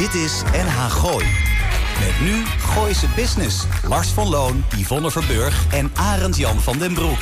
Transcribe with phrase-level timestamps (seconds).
[0.00, 1.26] Dit is NH Gooi.
[1.98, 3.64] Met nu Gooise Business.
[3.88, 7.18] Lars van Loon, Yvonne Verburg en Arend Jan van den Broek.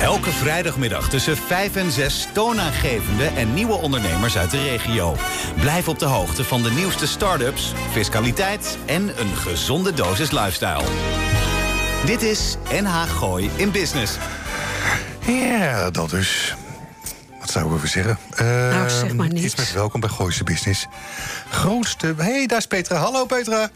[0.00, 5.16] Elke vrijdagmiddag tussen 5 en 6 toonaangevende en nieuwe ondernemers uit de regio.
[5.60, 10.84] Blijf op de hoogte van de nieuwste start-ups, fiscaliteit en een gezonde dosis lifestyle.
[12.04, 14.16] Dit is NH Gooi in Business.
[15.26, 16.54] Ja, dat dus.
[17.58, 18.18] Zouden we zeggen?
[18.36, 19.44] Nou, zeg maar niets.
[19.44, 20.86] Iets met welkom bij Gooise Business.
[21.50, 22.14] Grootste...
[22.16, 22.96] Hé, hey, daar is Petra.
[22.96, 23.70] Hallo Petra.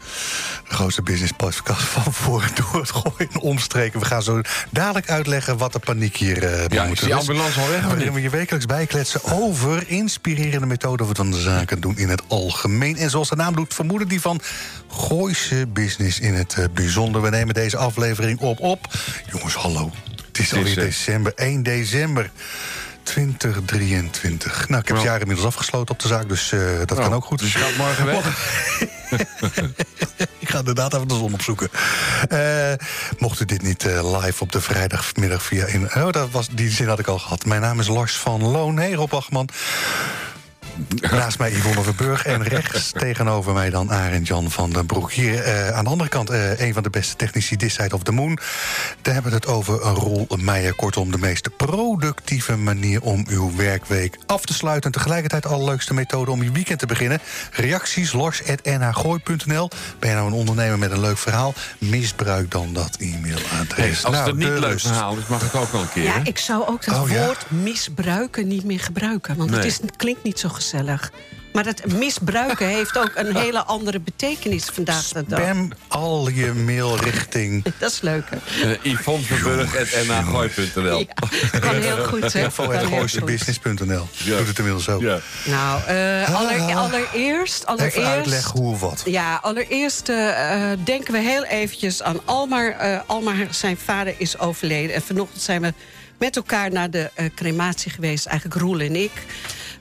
[0.69, 3.99] De grootste business podcast van voor en door het gooien en omstreken.
[3.99, 7.59] We gaan zo dadelijk uitleggen wat de paniek hier eh Ja, moet is die ambulance
[7.59, 8.13] al weg, Waarin niet?
[8.13, 11.07] we je wekelijks bijkletsen over inspirerende methoden...
[11.07, 12.97] wat we de zaken doen in het algemeen.
[12.97, 14.41] En zoals de naam doet, vermoeden die van
[14.87, 17.21] Gooise Business in het eh, bijzonder.
[17.21, 18.87] We nemen deze aflevering op op...
[19.31, 19.91] Jongens, hallo.
[20.27, 22.31] Het is alweer december, 1 december.
[23.03, 24.69] 2023.
[24.69, 25.11] Nou, ik heb het Ja.
[25.11, 27.39] jaar inmiddels afgesloten op de zaak, dus eh, dat kan ook goed.
[27.39, 28.25] Dus je gaat morgen weg.
[30.39, 31.69] Ik ga inderdaad even de zon opzoeken.
[32.29, 32.73] Eh,
[33.17, 35.65] mocht u dit niet eh, live op de vrijdagmiddag via...
[35.65, 37.45] In, oh, dat was, die zin had ik al gehad.
[37.45, 38.77] Mijn naam is Lars van Loon.
[38.77, 39.49] Hey, Rob Achman.
[41.11, 45.11] Naast mij Yvonne Verburg en rechts tegenover mij dan Arend Jan van den Broek.
[45.11, 48.03] Hier eh, aan de andere kant eh, een van de beste technici This Side of
[48.03, 48.37] the Moon.
[49.01, 50.75] Daar hebben we het over een rol Meijer.
[50.75, 54.91] Kortom, de meest productieve manier om uw werkweek af te sluiten.
[54.91, 57.19] En tegelijkertijd de allerleukste methode om je weekend te beginnen.
[57.51, 59.69] Reacties lars.nhgooi.nl.
[59.99, 61.53] Ben je nou een ondernemer met een leuk verhaal?
[61.77, 63.75] Misbruik dan dat e-mailadres.
[63.75, 66.03] Hey, als Nou, het een niet leuk verhaal is, mag het ook wel een keer.
[66.03, 66.21] Ja, hè?
[66.23, 67.25] ik zou ook dat Oh, ja?
[67.25, 69.35] woord misbruiken niet meer gebruiken.
[69.35, 70.61] Want het, is, het klinkt niet zo gezellig.
[71.53, 75.39] Maar dat misbruiken heeft ook een hele andere betekenis vandaag de dag.
[75.39, 78.37] Spam al je mail richting Dat is leuker.
[78.63, 79.25] Eh, Yvonne.
[79.27, 79.35] Ja,
[81.59, 82.43] kan heel goed, hè?
[82.43, 84.07] Info.gooisebusiness.nl.
[84.23, 84.37] Ja.
[84.37, 85.01] Doet het inmiddels ook.
[85.01, 85.19] Ja.
[85.45, 86.75] Nou, eh, aller- Ah.
[86.77, 87.65] allereerst...
[87.65, 89.01] allereerst Even uitleggen hoe of wat.
[89.05, 92.69] Ja, allereerst eh, eh, denken we heel eventjes aan Almar.
[92.71, 94.95] Eh, Almar, zijn vader is overleden.
[94.95, 95.73] En vanochtend zijn we
[96.17, 98.25] met elkaar naar de eh, crematie geweest.
[98.25, 99.11] Eigenlijk Roel en ik.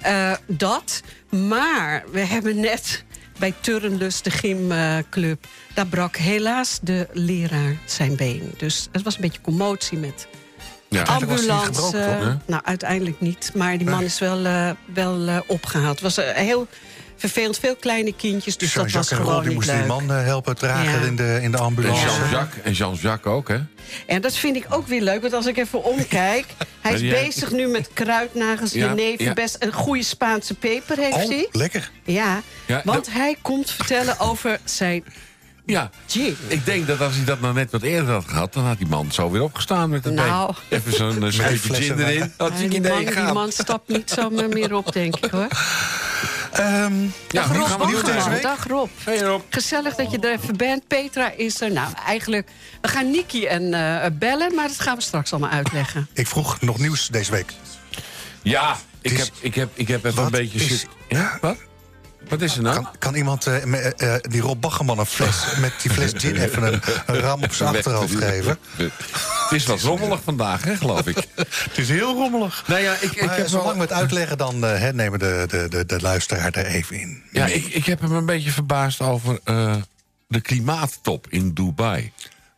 [0.03, 1.01] Eh, dat.
[1.31, 3.05] Maar we hebben net
[3.39, 5.47] bij Turnlust, de gymclub...
[5.75, 8.55] daar brak helaas de leraar zijn been.
[8.57, 10.27] Dus het was een beetje commotie met
[10.89, 11.03] Ja.
[11.03, 11.65] Ambulance.
[11.65, 12.35] gebroken, toch, hè?
[12.47, 13.51] nou, uiteindelijk niet.
[13.55, 14.07] Maar die man Nee.
[14.07, 16.01] is wel, eh, wel eh, opgehaald.
[16.01, 16.67] Het was eh, heel
[17.29, 17.59] vervelend.
[17.59, 18.57] Veel kleine kindjes.
[18.57, 21.07] Dus dat was en gewoon Rob die moesten die man eh, helpen dragen Ja.
[21.07, 22.07] in, de, in de En ambulance.
[22.07, 23.59] Jean-Jacques en Jean-Jacques ook, hè?
[24.07, 25.21] En dat vind ik ook weer leuk.
[25.21, 26.47] Want als ik even omkijk...
[26.81, 28.95] hij is Ja, bezig nu met kruidnagels, Ja,
[29.35, 31.49] best een goede Spaanse peper heeft Oh, hij.
[31.53, 31.91] lekker.
[32.05, 35.05] Ja, Ja, want dat- hij komt vertellen over zijn
[35.67, 35.91] Ja.
[36.49, 38.53] Ik denk dat als hij dat nou net wat eerder had gehad...
[38.53, 40.55] dan had die man zo weer opgestaan met het Nou.
[40.69, 40.79] been.
[40.79, 42.33] Even zo'n uh, scheepje flessen gin erin.
[42.37, 45.49] Had die, man, die man stapt niet zomaar meer op, denk ik, hoor.
[46.53, 48.43] Ehm, Ja, Dag Rob deze week.
[48.43, 48.89] Dag Rob.
[49.05, 49.43] Hey Rob.
[49.49, 50.87] Gezellig dat je er even bent.
[50.87, 51.73] Petra is er.
[51.73, 52.49] Nou, eigenlijk...
[52.81, 56.09] We gaan Niki en eh, bellen, maar dat gaan we straks allemaal uitleggen.
[56.13, 57.53] ik vroeg nog nieuws deze week.
[58.43, 60.59] Ja, ik is- heb, ik, heb, ik heb even Wat een beetje...
[60.59, 61.57] is- zit- Ja, wat?
[62.29, 62.75] Wat is er nou?
[62.75, 66.13] Kan, kan iemand eh, me- eh, eh, die Rob Baggerman een fles, met die fles
[66.17, 68.59] gin even een, een ram op zijn achterhoofd geven?
[69.53, 71.17] Het is wat rommelig vandaag, hè, geloof ik.
[71.69, 72.65] Het is heel rommelig.
[72.67, 73.77] Nou ja, ik, ik Maar heb zolang wel...
[73.77, 77.23] we het uitleggen, dan eh, hè, nemen de, de, de, de luisteraar er even in.
[77.33, 79.75] Ja, ik, ik heb hem een beetje verbaasd over eh,
[80.29, 82.13] de klimaattop in Dubai.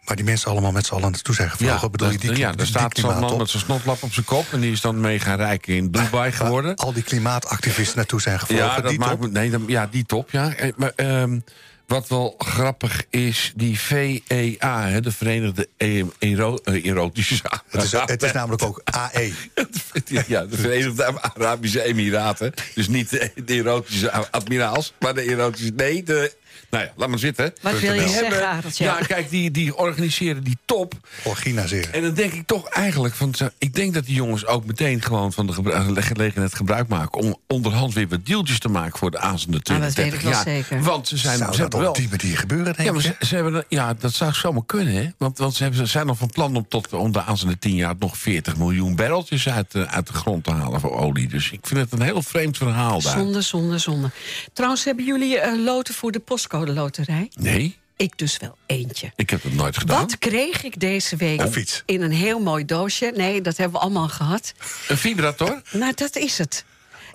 [0.04, 1.90] Maar die mensen allemaal met z'n allen naartoe zijn gevlogen.
[1.90, 4.46] bedoel je die, ja, daar staat die zo'n man met zijn snotlap op zijn kop...
[4.52, 6.74] en die is dan mega rijk in Dubai geworden.
[6.76, 8.64] Al die klimaatactivisten naartoe zijn gevlogen.
[8.64, 9.20] Ja, dat die maakt top.
[9.20, 10.54] me, nee, dan- ja, die top, ja.
[10.54, 11.38] Eh, Maar ehm,
[11.86, 17.34] wat wel grappig is, die VEA, hè, de Verenigde E- Ero- eh, Erotische...
[17.70, 18.80] Het is, het is namelijk ook.
[18.84, 19.32] AE.
[20.26, 22.52] Ja, de Verenigde Arabische Emiraten.
[22.74, 25.72] Dus niet de, de erotische admiraals, maar de erotische...
[25.76, 26.32] Nee, de...
[26.70, 27.52] Nou ja, laat maar zitten.
[27.60, 28.78] Wat wil je Die zeggen, Arend?
[28.78, 30.94] ja, kijk, die, die organiseren die top.
[31.24, 31.90] Orgina zeer.
[31.92, 33.34] En dan denk ik toch eigenlijk van...
[33.34, 37.20] zo- Ik denk dat die jongens ook meteen gewoon van de gebru- gelegenheid gebruik maken...
[37.20, 40.20] om onderhand weer wat deeltjes te maken voor de aanstaande 20, Ah, dat weet ik
[40.22, 40.82] 30 wel zeker.
[40.82, 41.92] Want ze zijn, Zou ze dat op wel...
[41.92, 45.08] die manier gebeuren, denk Ja, maar ze, ze hebben, ja, dat zou zomaar kunnen, hè?
[45.18, 47.74] Want, want ze, hebben, ze zijn nog van plan om tot om de aanstaande tien
[47.74, 47.94] jaar...
[47.98, 51.28] nog 40 miljoen barreltjes uit, de- uit de grond te halen voor olie.
[51.28, 53.18] Dus ik vind het een heel vreemd verhaal daar.
[53.18, 54.10] Zonde, zonde, zonde.
[54.52, 57.30] Trouwens, hebben jullie eh, loten voor de postcode loterij?
[57.34, 59.12] Nee, Ik dus wel eentje.
[59.16, 60.00] ik heb het nooit gedaan.
[60.00, 61.82] Wat kreeg ik deze week Een fiets.
[61.86, 63.12] in een heel mooi doosje?
[63.16, 64.52] Nee, dat hebben we allemaal gehad.
[64.88, 65.62] Een vibrator?
[65.72, 66.64] Nou, dat is het.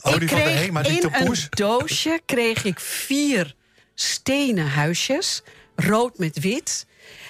[0.02, 3.56] Oh, ik die van de kreeg in een doosje kreeg ik vier
[3.96, 5.42] stenen huisjes.
[5.76, 6.86] Rood met wit.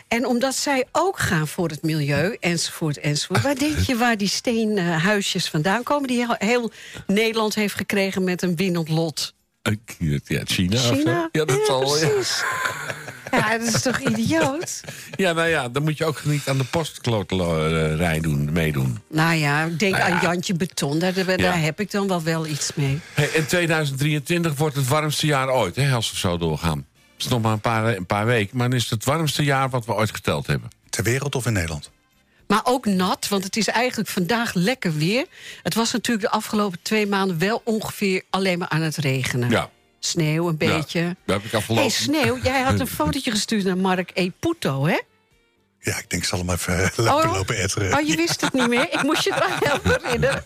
[0.07, 3.42] En omdat zij ook gaan voor het milieu, enzovoort, enzovoort.
[3.42, 6.07] Waar denk je waar die steenhuisjes vandaan komen...
[6.07, 6.72] die heel, heel
[7.07, 9.33] Nederland heeft gekregen met een winnend lot?
[9.69, 10.94] Eh, Ja, China, of zo?
[10.94, 11.30] China?
[11.31, 12.07] Ja, dat zal ja.
[12.07, 12.44] precies.
[13.31, 14.81] Ja, dat is toch idioot?
[15.16, 19.00] Ja, nou ja, dan moet je ook niet aan de postkloterij doen, meedoen.
[19.07, 20.16] Nou ja, denk Nou ja.
[20.16, 21.00] aan Jantje Beton.
[21.00, 21.51] Daar, daar, Ja.
[21.51, 23.00] heb ik dan wel wel iets mee.
[23.13, 26.77] Hey, in 2023 wordt het warmste jaar ooit, hè, als we zo doorgaan.
[27.13, 29.44] Het is nog maar een paar, een paar weken, maar dan is het het warmste
[29.44, 30.69] jaar wat we ooit geteld hebben.
[30.89, 31.92] Ter wereld of in Nederland?
[32.50, 35.25] Maar ook nat, want het is eigenlijk vandaag lekker weer.
[35.63, 39.50] Het was natuurlijk de afgelopen twee maanden wel ongeveer alleen maar aan het regenen.
[39.50, 39.69] Ja.
[40.00, 41.00] Sneeuw een beetje.
[41.00, 41.86] Ja, dat heb ik afgelopen.
[41.86, 44.30] hey, sneeuw, jij had een fotootje gestuurd naar Mark E.
[44.40, 45.00] Puto, hè?
[45.80, 47.98] Ja, ik denk, ik zal hem even eh, lekker lopen etteren.
[47.98, 48.94] oh, je wist het niet meer?
[48.94, 50.44] Ik moest je eraan helpen herinneren.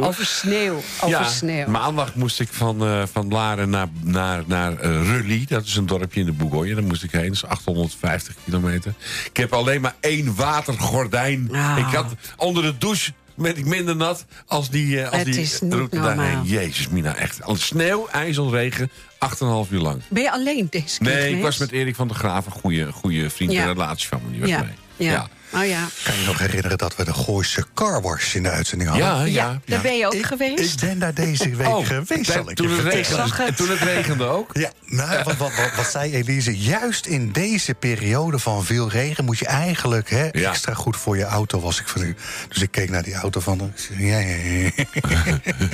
[0.00, 1.66] Over sneeuw, over ja, sneeuw.
[1.68, 5.44] maandag moest ik van, eh, van Laren naar, naar, naar eh, Rully.
[5.48, 6.74] Dat is een dorpje in de Bourgogne.
[6.74, 7.24] Daar moest ik heen.
[7.26, 8.94] Dat is 850 kilometer.
[9.24, 11.48] Ik heb alleen maar één watergordijn.
[11.52, 11.76] Ah.
[11.78, 15.70] Ik had onder de douche ben ik minder nat als die, eh, als Het die
[15.70, 16.16] route normaal.
[16.16, 16.42] daarheen.
[16.44, 17.42] Jezus, Mina, echt.
[17.42, 18.90] Al sneeuw, ijzel, regen.
[19.18, 20.02] 8,5 uur lang.
[20.08, 22.92] Ben je alleen deze keer Nee, ik was met Erik van der Graaf, een goede,
[22.92, 23.60] goede vriend Ja.
[23.62, 24.30] en relatie van me.
[24.30, 24.58] Die was Ja,
[24.96, 25.08] mee.
[25.08, 25.28] ja.
[25.54, 25.88] Oh ja.
[26.04, 29.08] Kan je nog herinneren dat we de Gooise carwash in de uitzending hadden?
[29.08, 29.60] Ja, Ja, ja.
[29.66, 30.82] daar ben je ook ik, geweest.
[30.82, 33.56] Ik ben daar deze week Oh, geweest, zal ik toen, het regende, het.
[33.56, 34.50] toen het regende ook.
[34.52, 36.58] Ja, nou, wat, wat, wat, wat zei Elise?
[36.58, 40.50] Juist in deze periode van veel regen moet je eigenlijk hè, Ja.
[40.50, 41.80] extra goed voor je auto was.
[41.80, 42.14] Ik van,
[42.48, 43.58] dus ik keek naar die auto van.
[43.58, 43.70] de-
[44.06, 44.70] Ja, ja.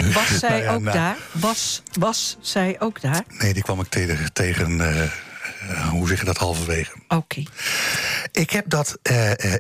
[0.14, 0.96] Was zij Nou ja, ook nou.
[0.96, 1.16] daar?
[1.32, 3.22] Was, was zij ook daar?
[3.28, 6.92] Nee, die kwam ik tegen, tegen eh, eh, hoe zeg je dat, halverwege.
[7.08, 7.42] Oké.
[8.38, 8.99] Ik heb dat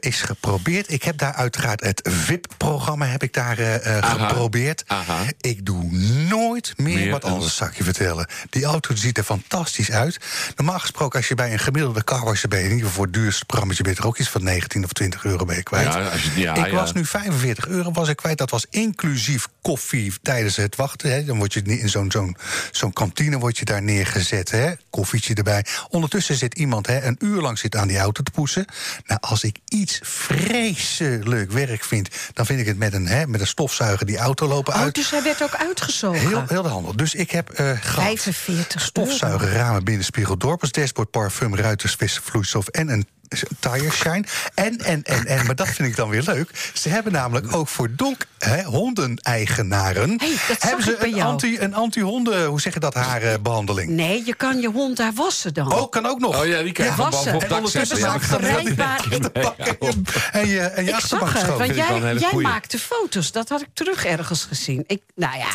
[0.00, 0.92] eens geprobeerd.
[0.92, 4.28] Ik heb daar uiteraard het VIP-programma heb ik daar eh, Aha.
[4.28, 4.84] geprobeerd.
[4.86, 5.24] Aha.
[5.40, 5.84] Ik doe
[6.28, 8.26] nooit meer, Meer wat anders, zal ik je vertellen.
[8.50, 10.18] Die auto ziet er fantastisch uit.
[10.56, 12.62] Normaal gesproken, als je bij een gemiddelde carwash bent...
[12.64, 13.74] in ieder geval voor het duurste programma...
[13.76, 15.92] je bent er ook iets van 19 of 20 euro ben je kwijt.
[15.92, 16.72] Ja, als je- ja, ik ja.
[16.72, 18.38] was nu 45 euro was ik kwijt.
[18.38, 21.10] Dat was inclusief koffie tijdens het wachten.
[21.12, 21.24] Hè.
[21.24, 22.36] Dan word je in zo'n zo'n
[22.70, 24.50] zo'n kantine wordt je daar neergezet.
[24.50, 24.72] Hè.
[24.90, 25.64] Koffietje erbij.
[25.88, 28.66] Ondertussen zit iemand hè, een uur lang zit aan die auto te poetsen.
[29.06, 32.08] Nou, als ik iets vreselijk werk vind...
[32.32, 34.94] dan vind ik het met een, hè, met een stofzuiger die auto lopen Oh, uit.
[34.94, 36.20] dus hij werd ook uitgezogen.
[36.28, 36.96] Heel, heel de handel.
[36.96, 42.68] Dus ik heb eh gehad 45 stofzuigen, ramen, binnenspiegel, dorpers, dashboard, parfum, ruiters, vissen, vloeistof
[42.68, 43.06] en een
[43.60, 44.24] tire shine.
[44.54, 46.70] En, en, en, en, maar dat vind ik dan weer leuk.
[46.74, 50.08] Ze hebben namelijk ook voor donk hè, hondeneigenaren...
[50.18, 52.94] Hey, dat zag hebben ze ik bij een anti, een anti-honden, hoe zeg je dat,
[52.94, 53.90] haarbehandeling.
[53.90, 55.72] Nee, je kan je hond daar wassen dan.
[55.74, 56.40] Oh, kan ook nog.
[56.40, 57.32] Oh ja, die kan je wassen.
[57.32, 59.06] bovenop En ondertussen Ja, gaat- verrijdbaar.
[60.32, 61.58] En je, en je ik achterbank zag het, schoon.
[61.58, 63.32] want jij, jij maakte foto's.
[63.32, 64.84] Dat had ik terug ergens gezien.
[64.86, 65.48] Ik, nou ja,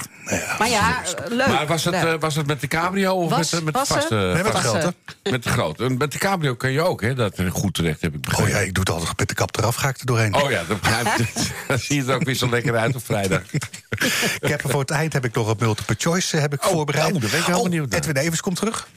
[0.60, 1.48] maar ja, eh, leuk.
[1.48, 2.04] Maar was het, leuk.
[2.14, 4.16] eh, was het met de cabrio of Was- met, de- met de was vaste?
[4.16, 4.94] Nee, met de grote.
[5.24, 5.84] Met de grote.
[5.84, 7.14] En Met de cabrio kan je ook, hè?
[7.14, 8.52] Dat er goed terecht heb ik Oh begrepen.
[8.54, 10.34] ja, ik doe het altijd met de kap eraf, ga ik er doorheen.
[10.36, 10.80] Oh ja, dan,
[11.68, 13.42] dan zie je het ook weer zo lekker uit op vrijdag.
[13.54, 16.66] Ik heb er voor het eind heb ik nog een multiple choice eh, heb ik
[16.66, 17.14] Oh, voorbereid.
[17.14, 17.94] oh, daar ben ik wel Oh, benieuwd.
[17.94, 18.88] Edwin Evers komt terug.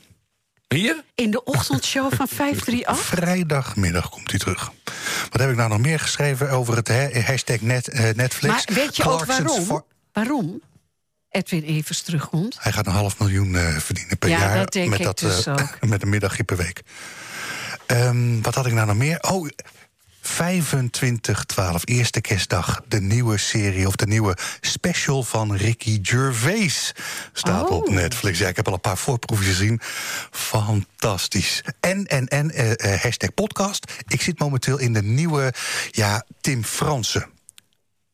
[0.68, 1.02] Hier?
[1.14, 2.98] In de ochtendshow van 538?
[3.06, 4.70] Vrijdagmiddag komt hij terug.
[5.30, 8.54] Wat heb ik nou nog meer geschreven over het hè, hashtag net, eh, Netflix?
[8.66, 9.84] Maar weet je ook waarom?
[10.12, 10.60] Waarom
[11.30, 12.56] Edwin Evers terugkomt?
[12.60, 14.56] Hij gaat een half miljoen eh, verdienen per Ja, jaar.
[14.56, 15.76] dat denk met ik dat, dus ook.
[15.88, 16.82] met een middagje per week.
[17.86, 19.22] Ehm, wat had ik nou nog meer?
[19.22, 19.48] Oh,
[20.20, 22.82] 25-12, eerste kerstdag.
[22.88, 26.92] De nieuwe serie of de nieuwe special van Ricky Gervais
[27.32, 27.94] staat op Oh.
[27.94, 28.38] Netflix.
[28.38, 29.81] Ja, ik heb al een paar voorproefjes gezien.
[30.31, 31.62] Fantastisch.
[31.81, 33.93] En, en, en, eh, eh, hashtag podcast.
[34.06, 35.52] Ik zit momenteel in de nieuwe,
[35.90, 37.34] ja, Tim Fransen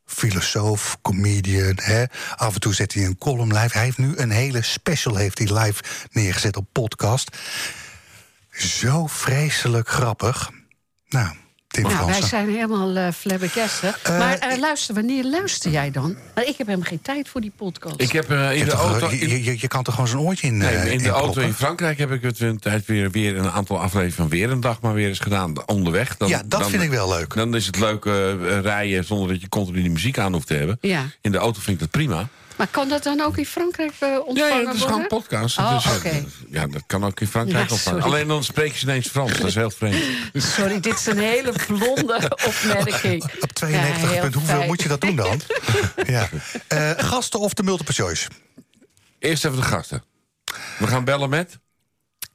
[0.06, 1.78] filosoof, comedian.
[1.82, 2.04] Hè.
[2.36, 3.76] Af en toe zet hij een column live.
[3.76, 7.36] Hij heeft nu een hele special heeft hij live neergezet op podcast.
[8.56, 10.50] Zo vreselijk grappig.
[11.08, 11.28] Nou,
[11.68, 13.94] Tim Nou, wij zijn helemaal uh, flabbergasted.
[14.02, 16.16] Eh, maar eh, luister, wanneer luister jij dan?
[16.34, 18.00] Want ik heb helemaal geen tijd voor die podcast.
[18.00, 19.10] Ik heb eh, Je, in hebt de toch, auto...
[19.16, 21.98] je, je, je kan toch gewoon zo'n oortje in Nee, in de auto in Frankrijk
[21.98, 24.94] heb ik het een tijd weer, weer een aantal afleveringen van weer een dag maar
[24.94, 25.66] weer eens gedaan.
[25.68, 26.16] Onderweg.
[26.16, 27.34] Dan, Ja, dat dan- vind ik wel leuk.
[27.34, 30.54] Dan is het leuk eh, rijden zonder dat je continu die muziek aan hoeft te
[30.54, 30.78] hebben.
[30.80, 31.04] Ja.
[31.20, 32.28] In de auto vind ik dat prima.
[32.56, 35.06] Maar kan dat dan ook in Frankrijk eh, Ja, ontvangen ja, dat is gewoon een
[35.06, 35.58] podcast.
[35.58, 36.24] Oh, Dus, eh, oké.
[36.48, 38.02] Ja, dat kan ook in Frankrijk Ja, ontvangen.
[38.02, 39.38] Alleen dan spreek je ineens Frans.
[39.38, 40.04] Dat is heel vreemd.
[40.56, 43.24] Sorry, dit is een hele blonde opmerking.
[43.40, 44.66] Op 92 Ja, heel punt, hoeveel fijn.
[44.66, 45.40] moet je dat doen dan?
[46.06, 46.28] ja.
[46.68, 48.28] Eh, gasten of de multiple choice?
[49.18, 50.02] Eerst even de gasten.
[50.78, 51.58] We gaan bellen met...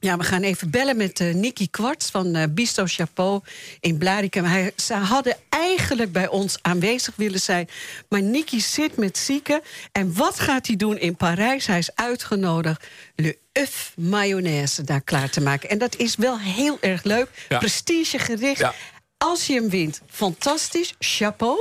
[0.00, 3.40] Ja, we gaan even bellen met uh, Nicky Kwarts van uh, Bistro Chapeau
[3.80, 4.44] in Blarikum.
[4.44, 7.68] Hij, ze hadden eigenlijk bij ons aanwezig willen zijn.
[8.08, 9.60] Maar Nicky zit met zieken.
[9.92, 11.66] En wat gaat hij doen in Parijs?
[11.66, 15.68] Hij is uitgenodigd Le Uf mayonaise daar klaar te maken.
[15.68, 17.28] En dat is wel heel erg leuk.
[17.48, 17.58] Ja.
[17.58, 18.60] Prestigegericht.
[18.60, 18.74] Ja.
[19.16, 20.94] Als je hem wint, fantastisch.
[20.98, 21.58] Chapeau.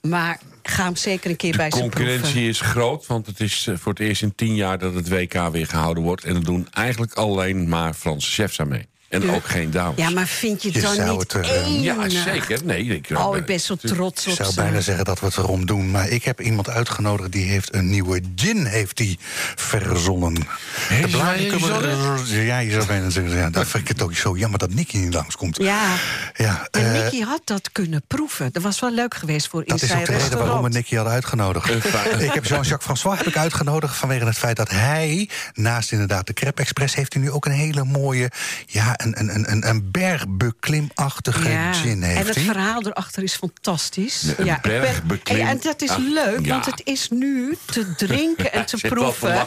[0.00, 2.10] Maar ga hem zeker een keer bij De zijn proeven.
[2.12, 5.08] concurrentie is groot, want het is eh, voor het eerst in tien jaar dat het
[5.08, 6.24] WK weer gehouden wordt.
[6.24, 8.88] En er doen eigenlijk alleen maar Franse chefs aan mee.
[9.10, 9.32] En Ja.
[9.34, 9.96] ook geen dames.
[9.96, 11.82] Ja, maar vind je Je dan zou niet het, eh?
[11.82, 12.64] Ja, zeker.
[12.64, 14.54] Nee, ik, Oh, ik ben zo trots Ik op zou ze.
[14.60, 15.90] bijna zeggen dat we het erom doen.
[15.90, 19.18] Maar ik heb iemand uitgenodigd die heeft een nieuwe gin heeft die
[19.54, 20.34] verzonnen.
[20.34, 24.58] De zou Ja, je zou bijna zeggen, ja, dat vind ik het ook zo jammer
[24.58, 25.56] dat Nicky niet langskomt.
[25.56, 25.94] Ja,
[26.36, 28.52] Ja, en eh, Nicky had dat kunnen proeven.
[28.52, 31.12] Dat was wel leuk geweest voor dat is ook de reden waarom we Nicky hadden
[31.14, 31.68] uitgenodigd.
[32.20, 36.32] ik heb Jean-Jacques François heb ik uitgenodigd vanwege het feit dat hij, naast inderdaad de
[36.32, 38.30] Crepe Express, heeft hij nu ook een hele mooie,
[38.66, 43.34] ja, een, een, een, een, een bergbeklimachtige Ja, gin en heeft het verhaal erachter is
[43.34, 44.22] fantastisch.
[44.36, 48.66] Een ja, bergbeklim- en, en dat is leuk, want het is nu te drinken en
[48.66, 49.46] te proeven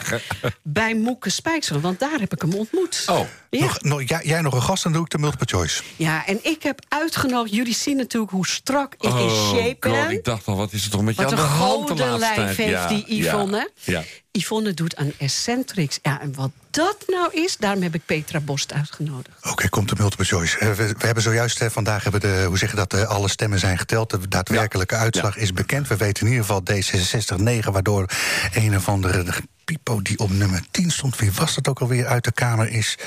[0.62, 1.80] bij Moeke Spijksel.
[1.80, 3.04] Want daar heb ik hem ontmoet.
[3.10, 3.20] Oh.
[3.50, 3.60] Ja.
[3.60, 5.82] Nog, nog, jij, jij nog een gast, dan doe ik de multiple choice.
[5.96, 7.54] ja, en ik heb uitgenodigd...
[7.54, 10.02] Jullie zien natuurlijk hoe strak ik in Oh, shape ben.
[10.02, 11.88] God, ik dacht al, wat is er toch met Wat jou een aan de hand
[11.88, 12.88] de gouden laatste lijf tijd?
[12.88, 13.70] heeft die ja, Yvonne.
[13.84, 14.02] Ja.
[14.38, 15.98] Yvonne doet aan Eccentrics.
[16.02, 19.50] Ja, en wat dat nou is, daarom heb ik Petra Borst uitgenodigd.
[19.50, 20.58] Oké, komt de multiple choice.
[20.58, 23.28] Eh, we, we hebben zojuist eh, vandaag hebben de, hoe zeg je dat, eh, alle
[23.28, 24.10] stemmen zijn geteld.
[24.10, 25.88] De daadwerkelijke uitslag is bekend.
[25.88, 28.06] We weten in ieder geval D66 9, waardoor
[28.52, 29.24] een of andere
[29.64, 31.18] Pipo die op nummer 10 stond.
[31.18, 32.98] Wie was dat ook alweer uit de Kamer is?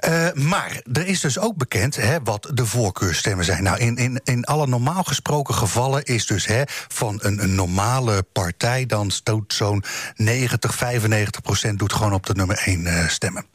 [0.00, 3.62] Eh, maar er is dus ook bekend hè, wat de voorkeurstemmen zijn.
[3.62, 8.22] Nou, in, in, in alle normaal gesproken gevallen is dus hè, van een, een normale
[8.32, 8.86] partij...
[8.86, 9.84] dan stoot zo'n
[10.16, 13.46] 90, 95 procent doet gewoon op de nummer 1 eh, stemmen.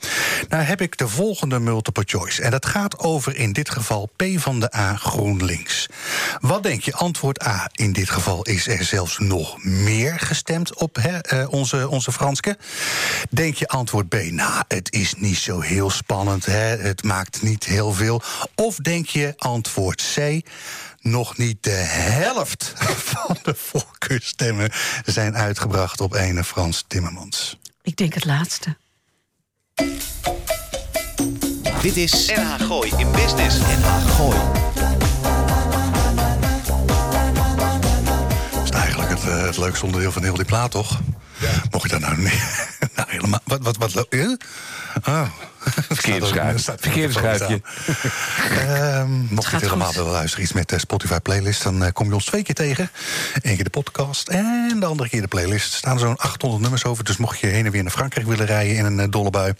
[0.49, 2.41] Nou heb ik de volgende multiple choice.
[2.41, 5.87] En dat gaat over in dit geval P van de A GroenLinks.
[6.39, 6.93] Wat denk je?
[6.93, 7.69] Antwoord A.
[7.71, 12.57] In dit geval is er zelfs nog meer gestemd op hè, eh, onze, onze Franske.
[13.29, 14.13] Denk je antwoord B.
[14.13, 16.45] Nou, het is niet zo heel spannend.
[16.45, 18.21] Hè, het maakt niet heel veel.
[18.55, 20.41] Of denk je antwoord C.
[21.01, 22.73] Nog niet de helft
[23.13, 24.71] van de voorkeurstemmen
[25.05, 27.57] zijn uitgebracht op ene Frans Timmermans.
[27.81, 28.77] Ik denk het laatste.
[31.81, 33.57] Dit is NH Gooi in Business.
[33.57, 34.37] NH Gooi.
[38.53, 40.99] Dat is eigenlijk het, eh, het leukste onderdeel van heel die plaat, toch?
[41.71, 42.67] Mocht je dat nou niet...
[42.95, 43.39] nou, helemaal...
[43.43, 44.07] Wat, wat, wat...
[44.09, 44.27] eh?
[45.07, 45.27] Oh.
[48.59, 51.63] Ehm, mocht je het helemaal willen luisteren, iets met de Spotify playlist...
[51.63, 52.91] dan eh, kom je ons twee keer tegen.
[53.41, 55.71] Eén keer de podcast en de andere keer de playlist.
[55.71, 58.45] Er staan zo'n 800 nummers over, dus mocht je heen en weer naar Frankrijk willen
[58.45, 58.75] rijden...
[58.75, 59.53] in een eh, dolle bui...
[59.53, 59.55] Kan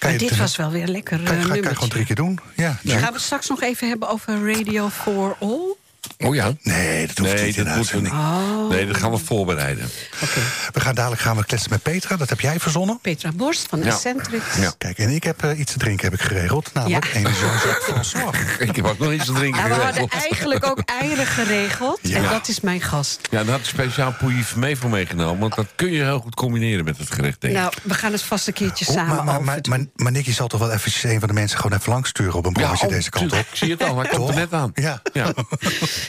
[0.00, 1.74] Maar je dit het, was wel weer lekker kan, eh, ga, kan je nummertje.
[1.74, 2.40] gewoon drie keer doen.
[2.56, 5.75] Ja, Gaan we het straks nog even hebben over Radio for All?
[6.18, 6.52] Oh ja?
[6.62, 8.14] Nee, dat hoeft Nee, niet in de uitzending.
[8.14, 8.68] Oh.
[8.68, 9.88] Nee, dat gaan we voorbereiden.
[10.22, 10.40] Oké.
[10.72, 12.98] We gaan dadelijk gaan we kletsen met Petra, dat heb jij verzonnen.
[13.02, 13.86] Petra Borst van Ja.
[13.86, 14.56] Eccentrics.
[14.60, 14.72] Ja.
[14.78, 16.70] Kijk, en ik heb eh, iets te drinken heb ik geregeld.
[16.72, 17.14] Namelijk Ja.
[17.16, 18.36] een Jean-Jacques François.
[18.68, 20.22] Ik heb ook nog iets te drinken Nou, we hadden geregeld.
[20.30, 21.98] eigenlijk ook eieren geregeld.
[22.02, 22.16] Ja.
[22.16, 23.20] En dat is mijn gast.
[23.30, 25.38] Ja, daar had ik speciaal pouilly mee voor meegenomen.
[25.40, 27.60] Want dat kun je heel goed combineren met het gerecht, denk ik.
[27.60, 30.32] Nou, we gaan het vast een keertje Oh, samen maar, maar, maar, maar, maar Nicky
[30.32, 32.86] zal toch wel eventjes een van de mensen gewoon even langs sturen op een broodje
[32.86, 33.38] oh, deze kant op.
[33.38, 34.70] Ik zie het al, hij komt er net aan.
[34.74, 35.02] Ja.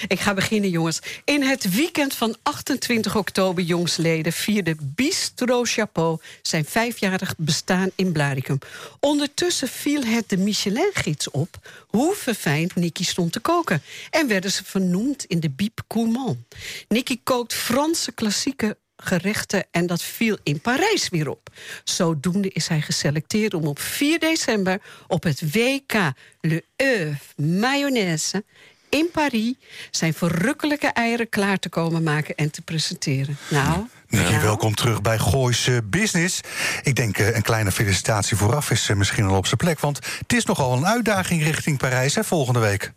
[0.07, 0.99] Ik ga beginnen, jongens.
[1.25, 4.33] In het weekend van 28 oktober, jongsleden...
[4.33, 8.59] vierde Bistro Chapeau zijn vijfjarig bestaan in Blaricum.
[8.99, 11.57] Ondertussen viel het de Michelin-gids op...
[11.87, 13.81] hoe verfijnd Nicky stond te koken.
[14.09, 16.37] En werden ze vernoemd in de Biep Courmand.
[16.87, 21.49] Nicky kookt Franse klassieke gerechten en dat viel in Parijs weer op.
[21.83, 25.93] Zodoende is hij geselecteerd om op 4 december op het WK
[26.41, 28.43] Le Oeuf Mayonaise
[28.89, 29.53] in Paris
[29.91, 33.37] zijn verrukkelijke eieren klaar te komen maken en te presenteren.
[33.49, 36.41] Nou, Nicky, nou, welkom terug bij Gooise Business.
[36.83, 39.79] Ik denk eh, een kleine felicitatie vooraf is eh, misschien al op zijn plek.
[39.79, 42.91] Want het is nogal een uitdaging richting Parijs hè, volgende week.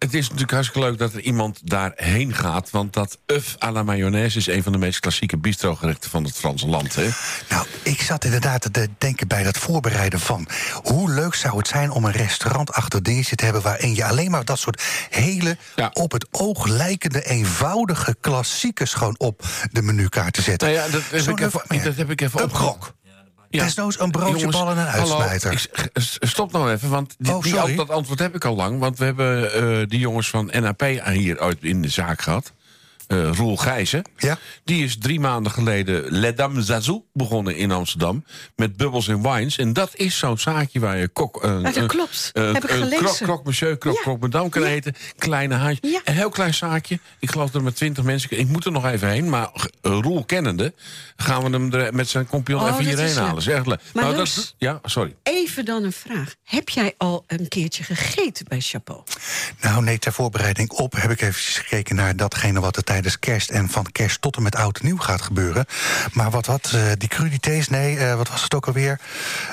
[0.00, 2.70] Het is natuurlijk hartstikke leuk dat er iemand daarheen gaat.
[2.70, 6.36] Want dat œuf à la mayonaise is een van de meest klassieke bistrogerechten van het
[6.36, 6.94] Franse land.
[6.94, 7.08] Hè?
[7.48, 10.48] Nou, ik zat inderdaad te denken bij dat voorbereiden van...
[10.82, 13.62] hoe leuk zou het zijn om een restaurant achter dingetje te hebben...
[13.62, 15.90] waarin je alleen maar dat soort hele Ja.
[15.92, 17.22] op het oog lijkende...
[17.24, 20.68] eenvoudige klassiekers gewoon op de menukaart te zetten.
[20.68, 22.92] Nou ja, dat heb, ik even, dat heb ik even opgerokt.
[23.50, 23.62] Brok.
[23.64, 25.68] Desnoods een broodje, Jongens, bal en uitsmijter.
[26.20, 28.78] stop nou even, want die, Oh, die dat antwoord heb ik al lang.
[28.78, 32.52] Want we hebben eh, die jongens van NAP hier uit in de zaak gehad.
[33.10, 34.02] Eh, Roel Gijzen.
[34.16, 34.38] Ja.
[34.64, 38.24] Die is drie maanden geleden Les Dames Zazou begonnen in Amsterdam.
[38.56, 39.56] Met Bubbles and Wines.
[39.58, 41.42] En dat is zo'n zaakje waar je kok...
[41.42, 42.30] dat klopt.
[42.32, 42.98] een- Heb ik gelezen.
[42.98, 44.00] Krok, krok monsieur, krok, Ja.
[44.02, 44.68] krok madame kan Ja.
[44.68, 44.94] eten.
[45.18, 45.76] Kleine.
[45.80, 46.00] Ja.
[46.04, 46.98] Een heel klein zaakje.
[47.18, 48.38] Ik geloof dat er met twintig mensen...
[48.38, 49.28] Ik moet er nog even heen.
[49.28, 50.74] Maar eh, Roel kennende
[51.16, 53.36] gaan we hem er met zijn compagnon Oh, even hierheen is, halen.
[53.36, 53.80] Is echt leuk.
[53.94, 55.14] Maar Nou, Loes- dat, ja, sorry.
[55.22, 56.34] Even dan een vraag.
[56.44, 59.02] Heb jij al een keertje gegeten bij Chapeau?
[59.60, 63.50] Nou, nee, ter voorbereiding op heb ik even gekeken naar datgene wat er tijdens kerst
[63.50, 65.64] en van kerst tot en met oud en nieuw gaat gebeuren.
[66.12, 69.00] Maar wat, wat, eh, die crudités, nee, eh, wat was het ook alweer?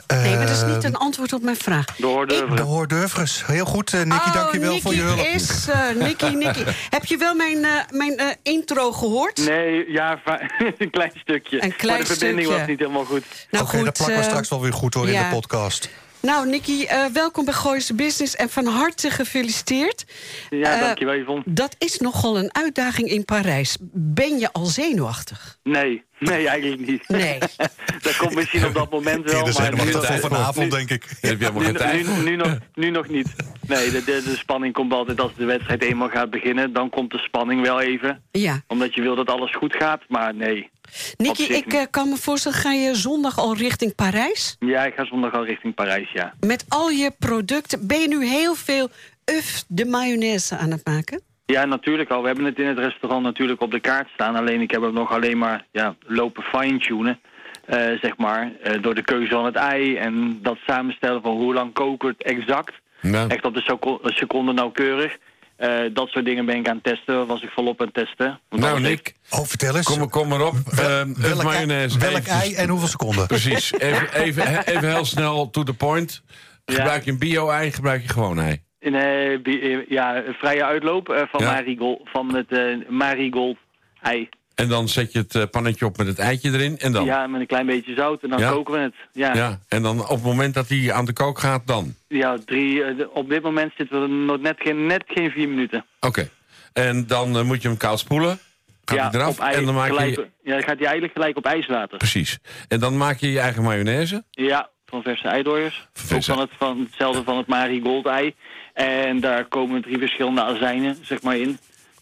[0.08, 1.86] Eh, Nee, maar dat is niet een antwoord op mijn vraag.
[1.96, 3.24] De hors d'oeuvre.
[3.24, 3.54] De.
[3.54, 5.20] Heel goed, eh Nicky, oh, dankjewel voor je hulp.
[5.20, 5.68] is...
[5.68, 6.64] eh Nicky, Nicky.
[6.98, 9.46] Heb je wel mijn, eh, mijn eh, intro gehoord?
[9.46, 10.20] Nee, ja,
[10.78, 11.64] een klein stukje.
[11.64, 12.60] Een klein maar de verbinding stukje.
[12.60, 13.24] was niet helemaal goed.
[13.52, 15.90] Nou Oké, dat plakken we eh, straks wel weer goed hoor in de podcast.
[16.28, 20.06] Nou, Nicky, eh, welkom bij Gooise Business en van harte gefeliciteerd.
[20.50, 21.42] Ja, Eh, dankjewel Yvonne.
[21.46, 23.78] Dat is nogal een uitdaging in Parijs.
[23.94, 25.58] Ben je al zenuwachtig?
[25.64, 27.08] Nee, nee, eigenlijk niet.
[27.08, 27.38] Nee.
[28.02, 31.04] dat komt misschien op dat moment wel, is maar nu, vanavond, nu- denk ik.
[31.22, 33.36] Heb je helemaal geen tijd nu, nu nog, nu nog niet.
[33.68, 36.74] Nee, de, de, de spanning komt altijd als de wedstrijd eenmaal gaat beginnen.
[36.74, 38.24] Dan komt de spanning wel even.
[38.32, 38.62] Ja.
[38.68, 40.70] Omdat je wil dat alles goed gaat, maar nee.
[41.18, 44.56] Nicky, zich ik eh, kan me voorstellen, ga je zondag al richting Parijs?
[44.60, 46.34] Ja, ik ga zondag al richting Parijs, ja.
[46.40, 48.90] Met al je producten, ben je nu heel veel
[49.26, 51.22] uf de mayonaise aan het maken?
[51.46, 52.22] Ja, natuurlijk al.
[52.22, 54.36] We hebben het in het restaurant natuurlijk op de kaart staan.
[54.36, 57.20] Alleen ik heb hem nog alleen maar ja, lopen fine-tunen.
[57.66, 61.54] eh, zeg maar, eh, door de keuze van het ei en dat samenstellen van hoe
[61.54, 62.74] lang koken we het exact.
[63.02, 63.28] Ja.
[63.28, 65.18] Echt op de seco- seconde nauwkeurig.
[65.58, 68.40] Eh, dat soort dingen ben ik aan het testen, was ik volop aan het testen.
[68.50, 69.86] Want Nou, Nick, Oh, vertel eens.
[69.86, 70.54] kom, kom maar op.
[70.78, 72.00] Ehm, het welk, mayonaise.
[72.00, 73.28] welk eventjes- ei en hoeveel seconden?
[73.28, 73.74] Precies.
[73.74, 76.24] Even, even, even heel snel to the point.
[76.66, 78.62] Gebruik je een bio-ei, gebruik je gewoon ei.
[78.80, 81.52] In, eh, bi- ja, een vrije uitloop eh, van, Ja.
[81.52, 83.58] Marigold, van het eh, Marigold
[84.02, 84.30] ei.
[84.58, 86.78] En dan zet je het eh, pannetje op met het eitje erin.
[86.78, 87.06] En dan?
[87.06, 88.50] Ja, met een klein beetje zout en dan Ja.
[88.52, 88.94] koken we het.
[89.12, 89.36] Ja, ja.
[89.36, 91.96] Ja, en dan op het moment dat hij aan de kook gaat, dan?
[92.46, 95.86] drie, eh, op dit moment zitten we nog net geen, net geen vier minuten.
[96.00, 96.30] Oké.
[96.74, 98.40] En dan eh, moet je hem koud spoelen.
[98.86, 99.34] Gaat ja, hij eraf.
[99.34, 100.28] op ijs, En dan maak gelijk, je...
[100.44, 101.98] ja, dan gaat hij eigenlijk gelijk op ijswater.
[101.98, 102.38] Precies.
[102.68, 104.24] En dan maak je je eigen mayonaise.
[104.32, 105.88] Ja, van verse eidooiers.
[106.14, 108.34] Ook van, het, van hetzelfde van het Marigold ei.
[108.74, 111.58] En daar komen drie verschillende azijnen zeg maar, in.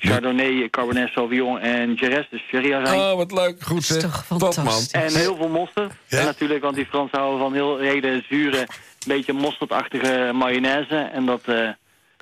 [0.05, 2.99] Chardonnay, Cabernet Sauvignon en Jerez, dus sherryazijn.
[2.99, 3.61] Oh, wat leuk.
[3.61, 4.01] Goed is zeg.
[4.01, 4.53] toch Top, man.
[4.53, 4.91] fantastisch.
[4.91, 5.93] En heel veel mosterd.
[6.07, 6.19] Ja?
[6.19, 8.67] En natuurlijk, want die Fransen houden van heel hele zure,
[9.07, 10.95] beetje mosterdachtige mayonaise.
[10.95, 11.69] En dat eh,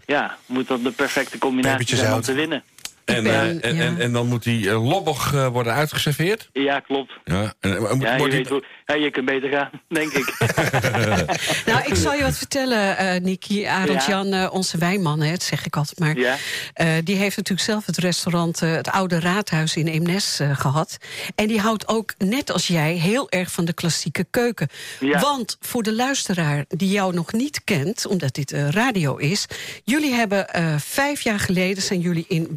[0.05, 2.63] ja, moet dan de perfecte combinatie zijn om te winnen.
[3.05, 3.81] En, ben- eh, en, ja.
[3.83, 6.49] en, en dan moet die eh, lobbig eh, worden uitgeserveerd.
[6.53, 7.11] Ja, klopt.
[7.23, 7.53] Ja.
[7.59, 10.33] En, moet- Ja, je, wordt die- weet hoe, ja, je kunt beter gaan, denk ik.
[11.65, 13.63] Nou, ik zal je wat vertellen, eh Niki.
[13.65, 16.17] Arend Jan, eh, onze wijnman, hè, dat zeg ik altijd maar.
[16.17, 16.35] Ja.
[16.73, 20.97] Eh, die heeft natuurlijk zelf het restaurant, eh, het Oude Raadhuis in Eemnes eh, gehad.
[21.35, 24.67] En die houdt ook, net als jij, heel erg van de klassieke keuken.
[24.99, 25.19] Ja.
[25.19, 29.45] Want voor de luisteraar die jou nog niet kent, omdat dit radio is...
[29.83, 32.47] jullie hebben eh, vijf jaar geleden, zijn jullie in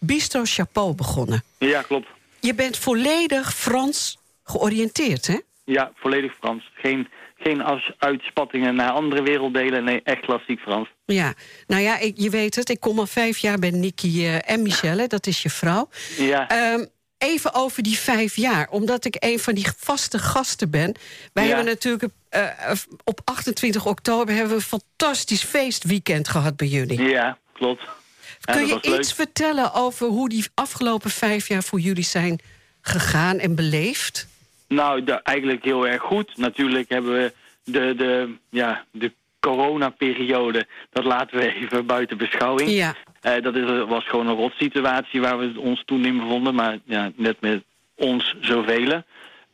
[0.00, 1.42] Bistro Chapeau begonnen.
[1.58, 2.06] ja, klopt.
[2.40, 5.38] Je bent volledig Frans georiënteerd, hè?
[5.64, 6.70] Ja, volledig Frans.
[6.74, 7.62] Geen, geen
[7.98, 9.84] uitspattingen naar andere werelddelen.
[9.84, 10.88] Nee, echt klassiek Frans.
[11.06, 11.34] Ja,
[11.66, 14.62] nou ja, ik, je weet het, ik kom al vijf jaar bij Nicky eh, en
[14.62, 15.88] Michelle, dat is je vrouw.
[16.16, 16.84] Ja, Ehm,
[17.18, 20.94] even over die vijf jaar, omdat ik een van die vaste gasten ben.
[21.32, 21.54] Wij Ja.
[21.54, 22.48] hebben natuurlijk eh,
[23.04, 27.02] op 28 oktober hebben we een fantastisch feestweekend gehad bij jullie.
[27.02, 27.82] ja klopt.
[28.44, 28.98] Kun je leuk.
[28.98, 32.40] iets vertellen over hoe die afgelopen vijf jaar voor jullie zijn
[32.80, 34.26] gegaan en beleefd?
[34.68, 36.36] Nou, eigenlijk heel erg goed.
[36.36, 37.32] Natuurlijk hebben we
[37.64, 42.70] de, de, ja, de coronaperiode, dat laten we even buiten beschouwing.
[42.70, 42.94] Ja.
[43.20, 47.12] Eh, dat is, was gewoon een rotsituatie waar we ons toen in bevonden, maar ja,
[47.16, 47.62] net met
[47.94, 49.02] ons zoveel.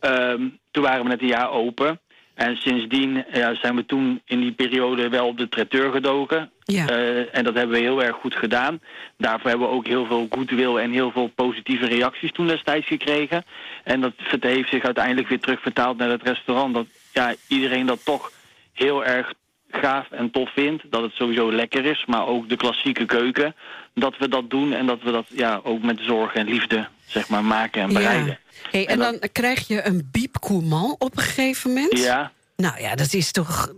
[0.00, 2.00] Ehm, toen waren we net een jaar open.
[2.40, 6.50] En sindsdien ja, zijn we toen in die periode wel op de traiteur gedoken.
[6.64, 6.87] Ja.
[6.87, 8.81] Eh, en dat hebben we heel erg goed gedaan.
[9.18, 13.44] Daarvoor hebben we ook heel veel goodwill en heel veel positieve reacties toen destijds gekregen.
[13.85, 16.74] En dat heeft zich uiteindelijk weer terugvertaald naar het restaurant.
[16.74, 18.31] Dat ja, iedereen dat toch
[18.72, 19.33] heel erg
[19.70, 20.85] gaaf en tof vindt.
[20.90, 23.55] Dat het sowieso lekker is, maar ook de klassieke keuken.
[23.94, 27.29] Dat we dat doen en dat we dat ja, ook met zorg en liefde zeg
[27.29, 28.38] maar, maken en bereiden.
[28.70, 31.99] Hey, en En dan krijg je een biep gourmand op een gegeven moment?
[31.99, 33.73] Ja, Nou ja, dat is toch...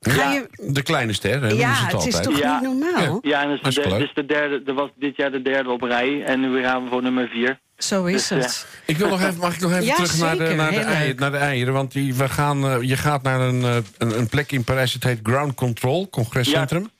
[0.00, 0.32] Ga Ja.
[0.32, 0.48] je...
[0.72, 1.48] De kleine ster, hè?
[1.48, 2.60] dat Ja, is het het is toch Ja.
[2.60, 3.18] niet normaal?
[3.22, 5.82] ja en dat is, de, is de derde, dat was dit jaar de derde op
[5.82, 6.24] rij.
[6.24, 7.60] En nu gaan we voor nummer vier.
[7.76, 8.66] Zo is Dus, het.
[8.86, 10.84] Ik wil nog even, mag ik nog even Ja, terug naar, de, naar, de Heel
[10.86, 11.18] ei- leuk.
[11.18, 11.72] naar de eieren?
[11.72, 14.92] Want die, we gaan, eh, je gaat naar een, eh, een, een plek in Parijs,
[14.92, 16.82] het heet Ground Control, congrescentrum.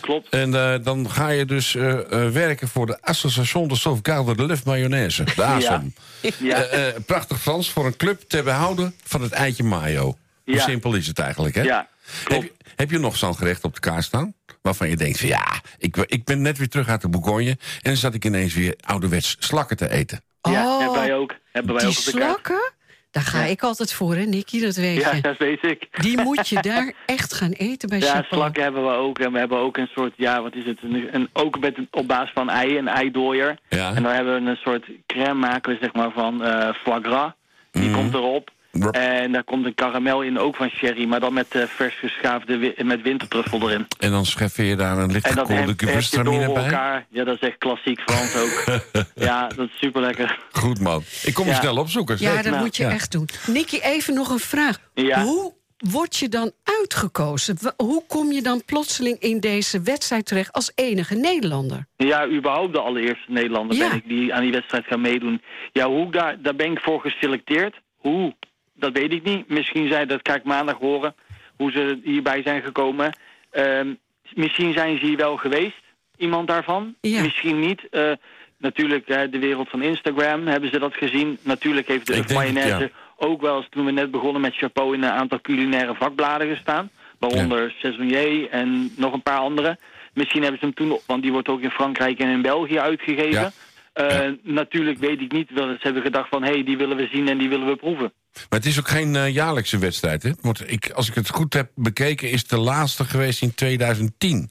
[0.00, 0.28] klopt.
[0.28, 4.56] En eh, dan ga je dus eh, eh, werken voor de Association de Sauvegarde de
[4.56, 5.24] l'œuf Mayonnaise.
[5.24, 5.94] De ASOM.
[6.38, 6.66] Ja.
[7.06, 10.02] Prachtig Frans voor een club ter behouden van het eitje mayo.
[10.44, 10.62] Hoe Ja.
[10.62, 11.62] simpel is het eigenlijk, hè?
[11.62, 11.88] Ja,
[12.18, 12.42] Heb klopt.
[12.44, 14.34] je, heb je nog zo'n gerecht op de kaart staan?
[14.62, 17.50] Waarvan je denkt van ja, ik, ik ben net weer terug uit de Bourgogne...
[17.50, 20.22] en dan zat ik ineens weer ouderwets slakken te eten.
[20.42, 21.34] Ja, Oh, hebben wij ook.
[21.52, 22.72] Hebben wij Die ook op de kaart.
[23.18, 25.20] Daar ga ik altijd voor, hè, Nicky, dat weet Ja, je.
[25.20, 25.88] dat weet ik.
[26.02, 28.26] Die moet je daar echt gaan eten bij Ja, Chapeau.
[28.32, 29.18] slakken hebben we ook.
[29.18, 30.78] En we hebben ook een soort, ja, wat is het?
[30.82, 33.58] Een, een- ook met, een- op basis van ei, een eidooier.
[33.68, 33.94] Ja.
[33.94, 37.32] En dan hebben we een soort crème maken we zeg maar van eh foie gras.
[37.70, 38.50] Die komt erop.
[38.72, 38.94] Rup.
[38.94, 41.04] En daar komt een karamel in, ook van sherry.
[41.04, 43.86] Maar dan met eh, vers geschaafde wi- met wintertruffel erin.
[43.98, 46.64] En dan scheffer je daar een licht gekoelde gewürztraminer bij.
[46.64, 47.06] elkaar.
[47.10, 48.80] Ja, dat is echt klassiek Frans ook.
[49.28, 50.38] ja, dat is super lekker.
[50.52, 51.02] Goed man.
[51.22, 51.56] Ik kom je Ja.
[51.60, 52.16] snel opzoeken.
[52.18, 52.90] Ja, dat Nou, moet je ja.
[52.90, 53.28] echt doen.
[53.46, 54.78] Nicky, even nog een vraag.
[54.94, 55.22] Ja.
[55.22, 57.58] Hoe word je dan uitgekozen?
[57.76, 61.86] Hoe kom je dan plotseling in deze wedstrijd terecht als enige Nederlander?
[61.96, 63.88] Ja, überhaupt de allereerste Nederlander Ja.
[63.88, 65.42] ben ik die aan die wedstrijd gaat meedoen.
[65.72, 67.80] Ja, hoe daar, daar ben ik voor geselecteerd.
[67.96, 68.34] Hoe?
[68.78, 69.48] Dat weet ik niet.
[69.48, 71.14] Misschien zijn, dat ga ik maandag horen,
[71.56, 73.16] hoe ze hierbij zijn gekomen.
[73.50, 73.94] Ehm,
[74.34, 75.82] misschien zijn ze hier wel geweest,
[76.16, 76.94] iemand daarvan.
[77.00, 77.22] Ja.
[77.22, 77.88] Misschien niet.
[77.90, 78.12] Eh,
[78.58, 81.38] natuurlijk, de wereld van Instagram, hebben ze dat gezien.
[81.42, 82.88] Natuurlijk heeft de mayonaise ja.
[83.16, 86.90] ook wel eens toen we net begonnen met Chapeau in een aantal culinaire vakbladen gestaan.
[87.18, 89.78] Waaronder Saisonnier en nog een paar andere.
[90.12, 93.30] Misschien hebben ze hem toen, want die wordt ook in Frankrijk en in België uitgegeven.
[93.30, 93.50] Ja.
[93.92, 96.42] Eh, Natuurlijk weet ik niet, ze hebben gedacht van...
[96.42, 98.12] hé, hey, die willen we zien en die willen we proeven.
[98.50, 100.22] Maar het is ook geen eh, jaarlijkse wedstrijd.
[100.22, 100.30] Hè?
[100.40, 104.50] Want ik, als ik het goed heb bekeken, is de laatste geweest in 2010.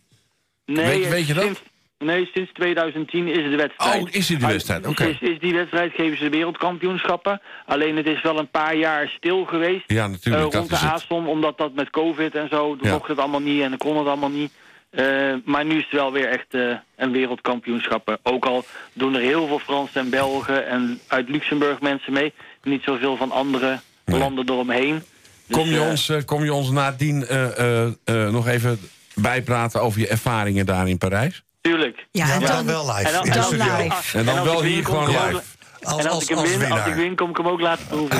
[0.65, 1.43] Nee, Weet- weet je dat?
[1.43, 1.61] Sinds,
[1.97, 4.01] nee, sinds 2010 is het de wedstrijd.
[4.03, 5.03] Oh, is het de wedstrijd, oké.
[5.05, 7.41] Is, is die wedstrijd, geven ze wereldkampioenschappen.
[7.65, 9.83] Alleen het is wel een paar jaar stil geweest.
[9.87, 10.85] Ja, natuurlijk, eh, rond de het.
[10.91, 12.75] ASOM, omdat dat met covid en zo...
[12.75, 12.93] dan Ja.
[12.93, 14.51] mocht het allemaal niet en dan kon het allemaal niet.
[14.89, 16.53] Eh, maar nu is het wel weer echt
[16.95, 18.17] een wereldkampioenschappen.
[18.23, 22.33] Ook al doen er heel veel Fransen en Belgen en uit Luxemburg mensen mee.
[22.67, 24.19] Niet zoveel van andere Nee.
[24.19, 25.03] landen eromheen.
[25.47, 28.79] Dus, Kom je, eh, ons, eh, kom je ons nadien eh, eh, eh, nog even
[29.15, 31.43] bijpraten over je ervaringen daar in Parijs?
[31.61, 32.05] Tuurlijk.
[32.11, 33.77] Ja, en dan, wel live En dan, in de dan studio.
[33.77, 34.17] live.
[34.17, 35.41] En dan wel hier gewoon live.
[35.81, 37.03] Als, en als, als, ik hem als win, als ik winnaar.
[37.03, 38.17] win, kom ik hem ook laten proeven.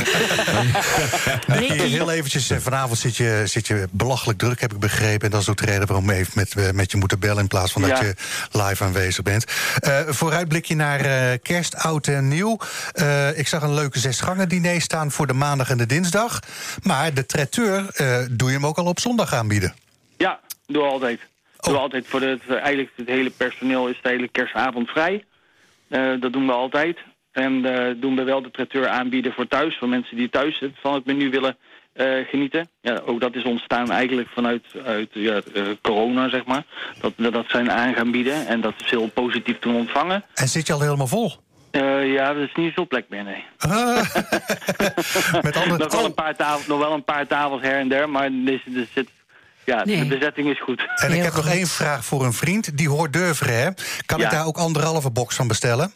[1.59, 5.25] Nicky, heel eventjes, eh, vanavond zit je, zit je belachelijk druk, heb ik begrepen.
[5.25, 7.41] En dat is ook de reden waarom we even met, eh, met je moeten bellen...
[7.41, 8.13] in plaats van dat je
[8.51, 9.45] live aanwezig bent.
[9.79, 12.57] Eh, vooruitblikje naar kerst, oud en nieuw.
[12.93, 16.39] Eh, ik zag een leuke zesgangen diner staan voor de maandag en de dinsdag.
[16.83, 19.73] Maar de traiteur, eh, doe je hem ook al op zondag aanbieden?
[20.17, 21.19] Ja, doe altijd.
[21.59, 21.81] Doe Oh.
[21.81, 22.05] altijd.
[22.07, 25.25] Voor voor eigenlijk het hele personeel is de hele kerstavond vrij.
[25.87, 26.97] Eh, dat doen we altijd.
[27.37, 29.77] En eh, doen we wel de traiteur aanbieden voor thuis.
[29.77, 31.57] Voor mensen die thuis het- van het menu willen
[31.93, 32.69] eh, genieten.
[32.81, 36.63] Ja, ook dat is ontstaan eigenlijk vanuit uit, ja, eh, corona, zeg maar.
[37.01, 38.47] Dat we dat zijn aan gaan bieden.
[38.47, 40.23] En dat is heel positief toen ontvangen.
[40.33, 41.31] En zit je al helemaal vol?
[41.71, 41.81] Eh,
[42.13, 43.43] ja, er is niet veel plek meer, nee.
[43.57, 43.69] Ah.
[45.41, 45.77] met andere...
[45.77, 48.53] nog, wel een paar tafels, nog wel een paar tafels her en der, maar er,
[48.53, 49.09] is- er zit,
[49.65, 49.99] ja, Nee.
[49.99, 50.85] de bezetting is goed.
[50.95, 52.77] en ik heb nog één vraag voor een vriend.
[52.77, 53.69] Die hoort d'oeuvre, hè?
[54.05, 55.91] Kan ik daar ook anderhalve box van bestellen?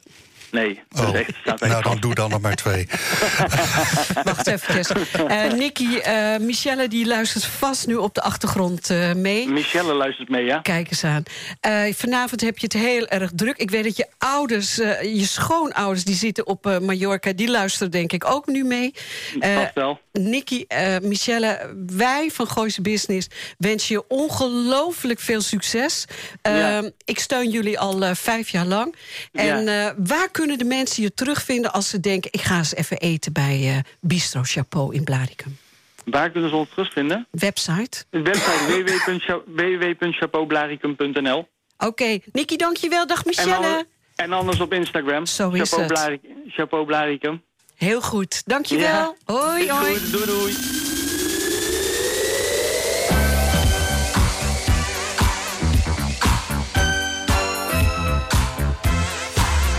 [0.52, 2.88] Nee, dat Oh, is echt, staat nou, dan doe dan nog maar twee.
[4.24, 4.96] Wacht even.
[5.28, 9.48] Eh Nicky, eh, Michelle die luistert vast nu op de achtergrond eh, mee.
[9.50, 10.58] Michelle luistert mee, ja?
[10.58, 11.24] Kijk eens aan.
[11.60, 13.58] Eh, vanavond heb je het heel erg druk.
[13.58, 17.34] Ik weet dat je ouders, eh, je schoonouders, die zitten op eh, Mallorca...
[17.34, 18.94] die luisteren denk ik ook nu mee.
[19.40, 20.00] Eh, Vast wel.
[20.12, 26.06] Nicky, eh, Michelle, wij van Gooise Business wensen je ongelooflijk veel succes.
[26.42, 26.78] Ja.
[26.82, 28.96] Eh, Ik steun jullie al eh, vijf jaar lang.
[29.32, 32.32] En eh, waar kunnen de mensen je terugvinden als ze denken...
[32.34, 35.58] ik ga eens even eten bij Bistro Chapeau in Blaricum?
[36.06, 37.28] Waar kunnen ze ons terugvinden?
[37.32, 38.04] Website?
[38.10, 41.48] Website www.cha- www.chapeaublarikum.nl
[41.78, 43.08] Oké, Nicky, dankjewel.
[43.08, 43.56] Dag en, Michelle.
[43.56, 43.84] anders-
[44.16, 45.26] en anders op Instagram.
[45.26, 45.94] Zo is Chapeau het.
[45.94, 47.44] Blari- Chapeau Blaricum.
[47.82, 48.42] Heel goed.
[48.46, 48.88] Dankjewel.
[49.28, 49.34] Ja.
[49.34, 50.00] Hoi, hoi.
[50.00, 50.12] goed.
[50.12, 50.56] Doei, doei.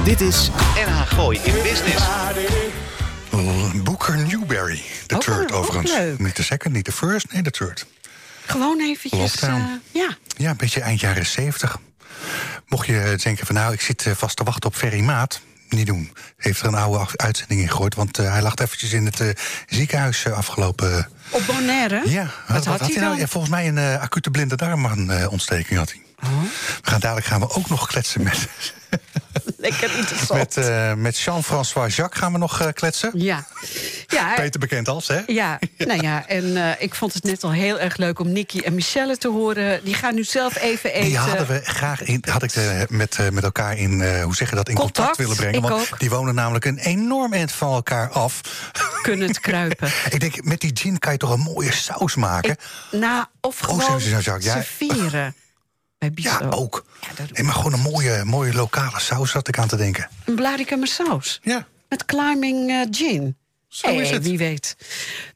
[0.05, 0.51] Dit is
[0.87, 2.05] NH Gooi in Business.
[3.85, 4.83] Booker Newberry.
[5.07, 5.93] De Ook third overigens.
[5.93, 6.19] leuk.
[6.19, 7.87] Niet de second, niet de first, nee, de third.
[8.47, 9.41] Gewoon eventjes...
[9.41, 10.17] Eh, ja.
[10.37, 11.79] Ja, een beetje eind jaren zeventig.
[12.67, 15.41] Mocht je denken van nou, ik zit eh, vast te wachten op Ferry Maat.
[15.73, 16.13] Niet doen.
[16.37, 17.95] Heeft er een oude uitzending in gegooid.
[17.95, 19.29] Want eh, hij lag eventjes in het eh,
[19.67, 21.09] ziekenhuis eh, afgelopen...
[21.31, 22.03] Op Bonaire?
[22.05, 23.19] ja, Wat had hij nou?
[23.19, 26.01] Ja, volgens mij een acute blinde darmontsteking had hij.
[26.25, 26.43] Oh,
[26.83, 28.49] We gaan dadelijk gaan we ook nog kletsen met,
[29.57, 30.39] lekker interessant.
[30.39, 33.11] met, eh, met Jean-François Jacques gaan we nog eh, kletsen.
[33.15, 33.47] Ja.
[34.07, 35.21] Ja, Beter bekend als, hè?
[35.27, 38.59] Ja, nou ja, en eh, ik vond het net al heel erg leuk om Nicky
[38.61, 39.85] en Michelle te horen.
[39.85, 41.09] Die gaan nu zelf even eten.
[41.09, 42.53] Die hadden we graag in, had ik
[42.89, 45.63] met, met elkaar in, hoe zeg je dat, in contact, Contact, willen brengen.
[45.63, 45.99] ik Want ook.
[45.99, 48.41] die wonen namelijk een enorm eind van elkaar af.
[49.03, 49.91] Kunnen het kruipen.
[50.11, 52.51] ik denk, met die gin kan je toch een mooie saus maken?
[52.51, 52.59] Ik,
[52.91, 54.53] nou, of Oh, gewoon zo- zo- zo- ja.
[54.53, 55.35] serveren.
[56.11, 56.85] Bij ja, ook.
[57.01, 60.09] Ja, Nee, maar gewoon een mooie, mooie lokale saus zat ik aan te denken.
[60.25, 61.41] Een bladicum saus.
[61.43, 63.37] Ja, Met climbing eh, gin.
[63.69, 64.23] Zo is het.
[64.23, 64.77] Wie weet.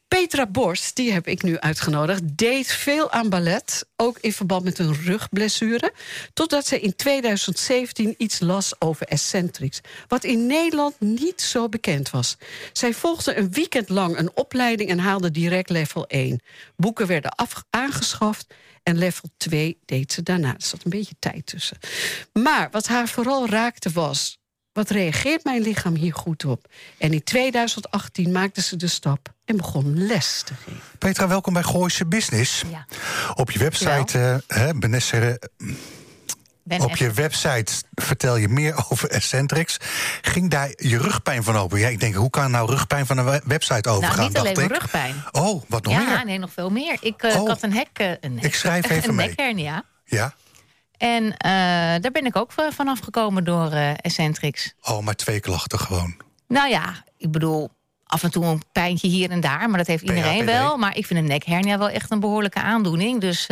[0.07, 3.85] Petra Borst, die heb ik nu uitgenodigd, deed veel aan ballet.
[3.95, 5.93] Ook in verband met een rugblessure.
[6.33, 9.81] Totdat ze in 2017 iets las over eccentrics.
[10.07, 12.37] Wat in Nederland niet zo bekend was.
[12.73, 16.41] Zij volgde een weekend lang een opleiding en haalde direct level 1.
[16.75, 18.53] Boeken werden af, aangeschaft
[18.87, 20.47] en level 2 deed ze daarna.
[20.47, 21.77] Er zat een beetje tijd tussen.
[22.33, 24.39] Maar wat haar vooral raakte was...
[24.71, 26.67] wat reageert mijn lichaam hier goed op?
[26.97, 30.81] En in 2018 maakte ze de stap en begon les te geven.
[30.97, 32.63] Petra, welkom bij Gooise Business.
[32.71, 32.85] Ja.
[33.35, 35.41] Op je website, eh hè, Benessere,
[36.67, 39.77] Ben op echt- je website vertel je meer over Eccentrics.
[40.21, 41.79] Ging daar je rugpijn van open?
[41.79, 44.15] Ja, ik denk, hoe kan nou rugpijn van een we- website overgaan?
[44.17, 45.15] Nou, niet alleen rugpijn.
[45.31, 46.25] Oh, wat nog ja, meer?
[46.25, 46.97] nee, nog veel meer.
[47.01, 47.47] Ik, eh, Oh.
[47.47, 49.27] had een hek, eh, een, Ik schrijf even een mee.
[49.27, 49.83] nekhernia.
[50.05, 50.33] Ja?
[50.97, 51.51] En eh,
[52.01, 54.73] daar ben ik ook vanaf gekomen door Eccentrics.
[54.81, 56.15] Oh, maar twee klachten gewoon.
[56.47, 57.69] Nou ja, ik bedoel,
[58.05, 60.45] af en toe een pijntje hier en daar, maar dat heeft iedereen PHPD.
[60.45, 60.77] wel.
[60.77, 63.21] Maar ik vind een nekhernia wel echt een behoorlijke aandoening.
[63.21, 63.47] Dus,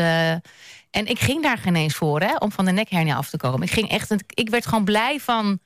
[0.96, 3.62] en ik ging daar geen eens voor, hè, om van de nekhernia af te komen.
[3.62, 5.60] Ik, ging echt, ik werd gewoon blij van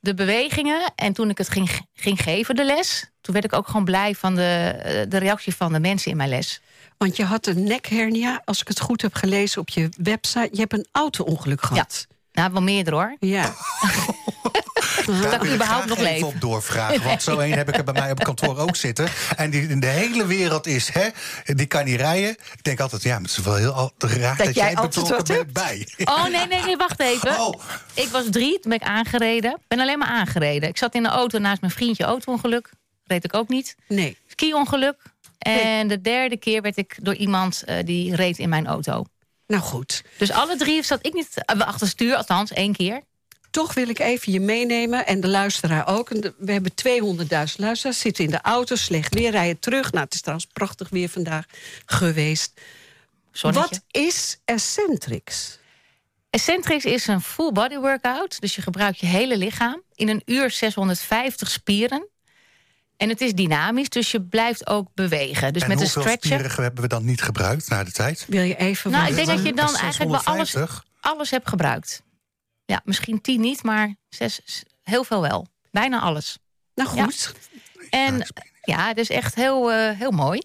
[0.00, 0.92] de bewegingen.
[0.94, 3.10] En toen ik het ging, ging geven, de les...
[3.20, 4.42] toen werd ik ook gewoon blij van de,
[4.82, 6.60] eh, de reactie van de mensen in mijn les.
[6.96, 10.48] Want je had een nekhernia, als ik het goed heb gelezen op je website.
[10.52, 12.06] Je hebt een auto-ongeluk gehad.
[12.38, 13.16] Nou, wel meerdere hoor.
[13.20, 13.54] Ja.
[15.06, 16.22] Dat ik überhaupt nog even leef.
[16.22, 17.02] op doorvragen.
[17.02, 19.08] Want zo een heb ik er bij mij op kantoor ook zitten.
[19.36, 21.08] En die in de hele wereld is, hè,
[21.44, 22.30] die kan niet rijden.
[22.30, 25.16] Ik denk altijd, ja, maar het is wel heel al- raar dat, jij jij betrokken
[25.16, 25.52] bent hebt.
[25.52, 25.88] bij.
[26.04, 27.40] Oh, nee, nee, nee, wacht even.
[27.40, 27.60] Oh.
[27.94, 29.50] Ik was drie, toen ben ik aangereden.
[29.50, 30.68] Ik ben alleen maar aangereden.
[30.68, 32.70] Ik zat in de auto naast mijn vriendje auto-ongeluk.
[33.04, 33.76] Reed ik ook niet.
[33.88, 34.16] Nee.
[34.26, 34.96] Ski-ongeluk.
[35.38, 39.04] En de derde keer werd ik door iemand eh, die reed in mijn auto.
[39.48, 40.02] Nou goed.
[40.18, 43.02] Dus alle drie zat ik niet achter het stuur, althans één keer.
[43.50, 46.08] Toch wil ik even je meenemen en de luisteraar ook.
[46.38, 49.92] We hebben 200.000 luisteraars, zitten in de auto, slecht weer, rijden terug.
[49.92, 51.44] Nou, het is trouwens prachtig weer vandaag
[51.86, 52.60] geweest.
[53.32, 53.68] Zonnetje.
[53.68, 55.58] Wat is Eccentrics?
[56.30, 58.40] Eccentrics is een full body workout.
[58.40, 59.82] Dus je gebruikt je hele lichaam.
[59.94, 62.08] In een uur 650 spieren.
[62.98, 65.52] En het is dynamisch, dus je blijft ook bewegen.
[65.52, 66.38] Dus en met een hoeveel stretcher.
[66.38, 68.24] spieren hebben we dan niet gebruikt na de tijd?
[68.28, 68.90] Wil je even...
[68.90, 70.84] Nou, ik denk dat je dan eigenlijk wel alles, 650?
[71.00, 72.02] alles hebt gebruikt.
[72.64, 75.46] Ja, misschien tien niet, maar zes, heel veel wel.
[75.70, 76.38] Bijna alles.
[76.74, 77.34] Nou goed.
[77.90, 78.26] En
[78.62, 80.40] ja, het is echt heel, eh, heel mooi.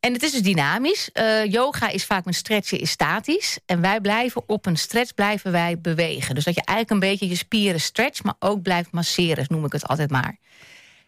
[0.00, 1.12] En het is dus dynamisch.
[1.12, 3.58] Eh, yoga is vaak met stretchen is statisch.
[3.66, 6.34] En wij blijven op een stretch blijven wij bewegen.
[6.34, 9.72] Dus dat je eigenlijk een beetje je spieren stretch, maar ook blijft masseren, noem ik
[9.72, 10.38] het altijd maar.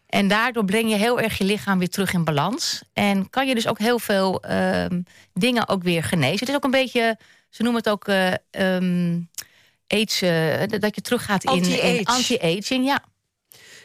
[0.07, 2.81] En daardoor breng je heel erg je lichaam weer terug in balans.
[2.93, 5.01] En kan je dus ook heel veel ehm,
[5.33, 6.39] dingen ook weer genezen.
[6.39, 7.17] Het is ook een beetje,
[7.49, 9.19] ze noemen het ook eh, ehm,
[9.87, 12.85] age, eh, dat je teruggaat in in anti-aging.
[12.85, 13.03] Ja.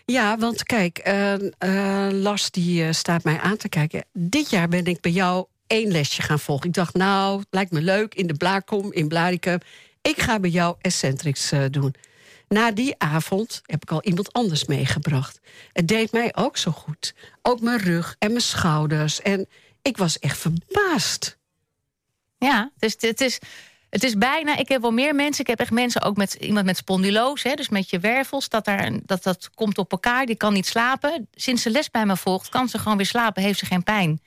[0.05, 4.05] Ja, want kijk, eh, Lars die staat mij aan te kijken.
[4.13, 6.67] Dit jaar ben ik bij jou één lesje gaan volgen.
[6.67, 9.59] Ik dacht, nou, lijkt me leuk in de Blaarkom, in Blaricum.
[10.03, 11.95] Ik ga bij jou Eccentrics doen.
[12.53, 15.41] Na die avond heb ik al iemand anders meegebracht.
[15.73, 17.15] Het deed mij ook zo goed.
[17.43, 19.23] Ook mijn rug en mijn schouders.
[19.23, 19.49] En
[19.83, 21.39] ik was echt verbaasd.
[22.39, 23.39] Ja, dus het is,
[23.91, 24.57] het is bijna.
[24.57, 25.41] Ik heb wel meer mensen.
[25.41, 28.49] Ik heb echt mensen ook met iemand met spondylose, dus met je wervels.
[28.49, 30.27] Dat, daar, dat dat komt op elkaar.
[30.27, 31.29] Die kan niet slapen.
[31.35, 33.43] Sinds ze les bij me volgt, kan ze gewoon weer slapen.
[33.43, 34.21] Heeft ze geen pijn.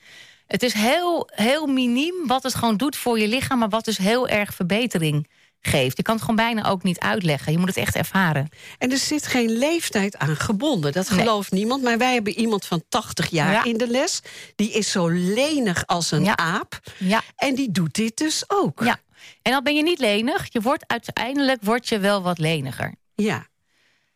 [0.48, 3.98] Het is heel, heel miniem wat het gewoon doet voor je lichaam, maar wat dus
[3.98, 5.28] heel erg verbetering
[5.66, 5.98] geeft.
[5.98, 7.52] Je kan het gewoon bijna ook niet uitleggen.
[7.52, 8.50] Je moet het echt ervaren.
[8.78, 10.92] En er zit geen leeftijd aan gebonden.
[10.92, 11.20] Dat Nee.
[11.20, 11.84] gelooft niemand.
[11.84, 13.64] Maar wij hebben iemand van 80 jaar Ja.
[13.64, 14.22] in de les.
[14.56, 16.36] Die is zo lenig als een Ja.
[16.38, 16.80] aap.
[16.98, 17.22] Ja.
[17.36, 18.84] En die doet dit dus ook.
[18.84, 18.98] Ja.
[19.42, 20.48] En dan ben je niet lenig.
[20.50, 22.94] Je wordt uiteindelijk word je wel wat leniger.
[23.16, 23.46] Ja.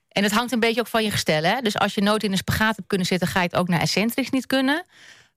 [0.10, 1.44] En het hangt een beetje ook van je gestel.
[1.44, 1.62] Hè?
[1.62, 3.28] Dus als je nooit in een spagaat hebt kunnen zitten...
[3.28, 4.86] ga je het ook naar Eccentrics niet kunnen.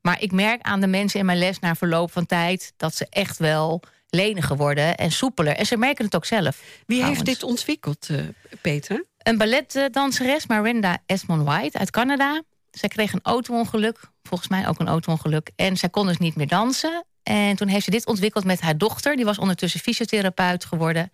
[0.01, 2.73] Maar ik merk aan de mensen in mijn les na verloop van tijd...
[2.77, 3.83] dat ze echt wel
[4.15, 5.57] leniger worden en soepeler.
[5.57, 6.63] En ze merken het ook zelf.
[6.87, 8.19] Wie heeft dit ontwikkeld, eh,
[8.61, 9.05] Peter?
[9.19, 12.43] Een balletdanseres, Miranda Esmond White uit Canada.
[12.71, 14.01] Zij kreeg een auto-ongeluk.
[14.23, 15.51] Volgens mij ook een auto-ongeluk.
[15.57, 17.05] En zij kon dus niet meer dansen.
[17.23, 19.17] En toen heeft ze dit ontwikkeld met haar dochter.
[19.17, 21.13] Die was ondertussen fysiotherapeut geworden.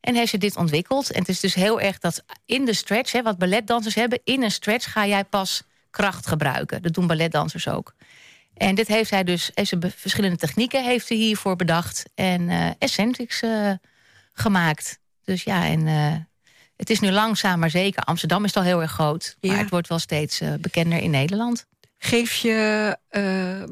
[0.00, 1.10] En heeft ze dit ontwikkeld.
[1.10, 4.20] En het is dus heel erg dat in de stretch, hè, wat balletdansers hebben...
[4.24, 6.82] in een stretch ga jij pas kracht gebruiken.
[6.82, 7.94] Dat doen balletdansers ook.
[8.54, 12.04] En dit heeft hij dus, heeft verschillende technieken heeft hij hiervoor bedacht.
[12.14, 13.70] En eh eccentrics eh,
[14.32, 14.98] gemaakt.
[15.24, 16.14] Dus ja, en eh,
[16.76, 18.02] het is nu langzaam maar zeker.
[18.02, 19.36] Amsterdam is al heel erg groot.
[19.40, 19.56] Maar Ja.
[19.58, 21.66] het wordt wel steeds bekender in Nederland.
[21.98, 22.96] Geef je,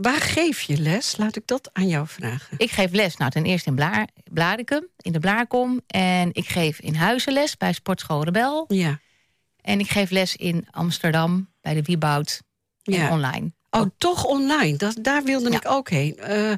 [0.01, 1.17] waar geef je les?
[1.17, 2.59] Laat ik dat aan jou vragen.
[2.59, 5.81] Ik geef les, nou ten eerste in Blaar, Blaricum, in de Blaarkom.
[5.87, 8.65] En ik geef in huizen les bij Sportschool Rebel.
[8.69, 9.01] Ja.
[9.61, 12.43] En ik geef les in Amsterdam bij de Wieboud
[12.83, 13.11] en ja.
[13.11, 13.53] online.
[13.71, 14.77] Oh, toch online.
[14.77, 15.57] Dat, daar wilde Ja.
[15.57, 16.19] ik ook heen.
[16.19, 16.53] Eh,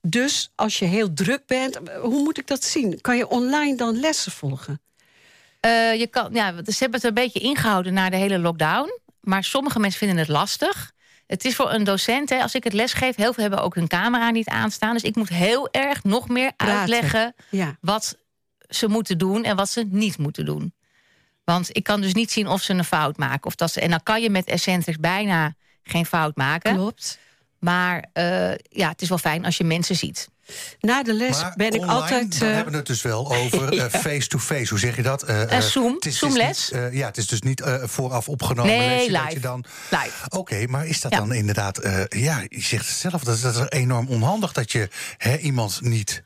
[0.00, 3.00] dus als je heel druk bent, eh, hoe moet ik dat zien?
[3.00, 4.80] Kan je online dan lessen volgen?
[5.60, 8.98] Eh, je kan, ja, ze hebben het een beetje ingehouden na de hele lockdown.
[9.20, 10.92] Maar sommige mensen vinden het lastig.
[11.26, 13.16] Het is voor een docent, hè, als ik het les geef...
[13.16, 14.92] heel veel hebben ook hun camera niet aanstaan.
[14.92, 16.76] Dus ik moet heel erg nog meer Praten.
[16.78, 17.34] uitleggen...
[17.50, 17.76] Ja.
[17.80, 18.16] wat
[18.68, 20.72] ze moeten doen en wat ze niet moeten doen.
[21.44, 23.44] Want ik kan dus niet zien of ze een fout maken.
[23.44, 25.54] Of dat ze, en dan kan je met Eccentrics bijna
[25.90, 26.74] geen fout maken.
[26.74, 27.18] Klopt.
[27.58, 30.28] Maar eh, ja, het is wel fijn als je mensen ziet.
[30.80, 32.34] Na de les Maar ben ik online, altijd.
[32.34, 34.68] Eh, hebben we het dus wel over eh, face-to-face.
[34.68, 35.22] Hoe zeg je dat?
[35.22, 36.70] Eh, Eh, eh, Zoom, het is- Zoomles.
[36.70, 38.76] niet, eh, ja, het is dus niet eh, vooraf opgenomen.
[38.76, 39.34] Nee, lesje dat live.
[39.34, 39.64] je dan...
[39.90, 40.28] Live.
[40.28, 41.18] Oké, maar is dat Ja.
[41.18, 41.78] dan inderdaad...
[41.78, 44.52] eh, ja, je zegt het zelf, dat is, dat is enorm onhandig...
[44.52, 46.22] dat je hè, iemand niet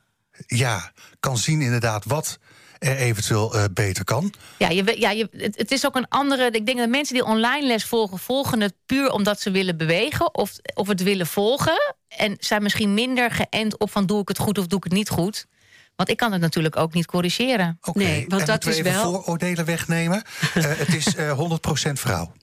[0.47, 2.39] ja, kan zien inderdaad wat
[2.91, 4.33] eventueel eh, beter kan.
[4.59, 6.51] Ja, je, ja je, het, het is ook een andere.
[6.51, 10.35] Ik denk dat mensen die online les volgen, volgen het puur omdat ze willen bewegen
[10.35, 11.95] of, of het willen volgen.
[12.09, 14.93] En zijn misschien minder geënt op van doe ik het goed of doe ik het
[14.93, 15.47] niet goed.
[15.97, 17.79] Want ik kan het natuurlijk ook niet corrigeren.
[17.83, 20.23] Oké, Nee, want en dat moeten we is even wel- vooroordelen wegnemen.
[20.55, 22.33] Eh, het is eh 100% vrouw.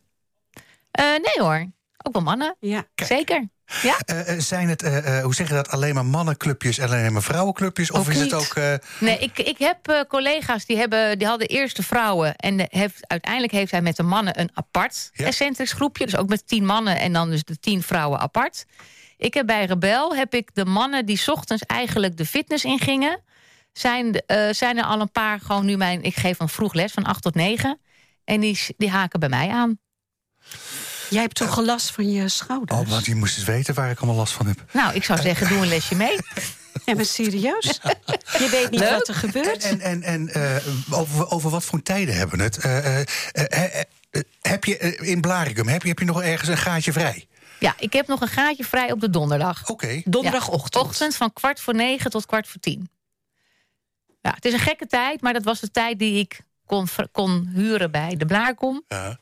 [0.92, 1.72] Eh, nee hoor,
[2.04, 2.56] ook wel mannen.
[2.60, 2.88] ja.
[2.96, 3.50] Zeker.
[3.82, 4.00] Ja?
[4.06, 7.22] Eh, eh, zijn het, eh, hoe zeg je dat, alleen maar mannenclubjes en alleen maar
[7.22, 7.92] vrouwenclubjes?
[7.92, 8.56] Of Ook is het ook...
[9.00, 12.36] Nee, ik, ik heb collega's die, hebben, die hadden eerst de vrouwen.
[12.36, 15.32] En heeft, uiteindelijk heeft hij met de mannen een apart Ja.
[15.54, 16.06] Groepje.
[16.06, 18.66] Dus ook met tien mannen en dan dus de tien vrouwen apart.
[19.18, 23.22] Ik heb bij Rebel heb ik de mannen die 's ochtends eigenlijk de fitness ingingen.
[23.74, 26.04] Zijn, zijn er al een paar gewoon nu mijn...
[26.04, 27.80] Ik geef van vroeg les van 8 tot 9.
[28.24, 29.80] En die, die haken bij mij aan.
[31.10, 32.80] Jij hebt toch last van je schouders?
[32.80, 34.64] oh, want je moest eens weten waar ik allemaal last van heb.
[34.72, 36.18] Nou, ik zou zeggen, doe een lesje mee.
[36.86, 37.80] Ja, maar serieus?
[38.38, 38.90] Je weet niet Leuk.
[38.90, 39.64] wat er gebeurt.
[39.64, 40.56] En, en, en eh,
[40.90, 42.58] over, over wat voor tijden hebben we het?
[42.58, 43.84] Eh, eh,
[44.42, 47.28] heb je in Blaricum, heb je, heb je nog ergens een gaatje vrij?
[47.60, 49.70] Ja, ik heb nog een gaatje vrij op de donderdag.
[49.70, 50.02] Oké.
[50.06, 50.74] Donderdagochtend.
[50.74, 52.90] Ja, ochtend van kwart voor negen tot kwart voor tien.
[54.22, 57.52] Ja, het is een gekke tijd, maar dat was de tijd die ik kon, kon
[57.54, 58.84] huren bij de Blaarkom.
[58.88, 59.20] Ja.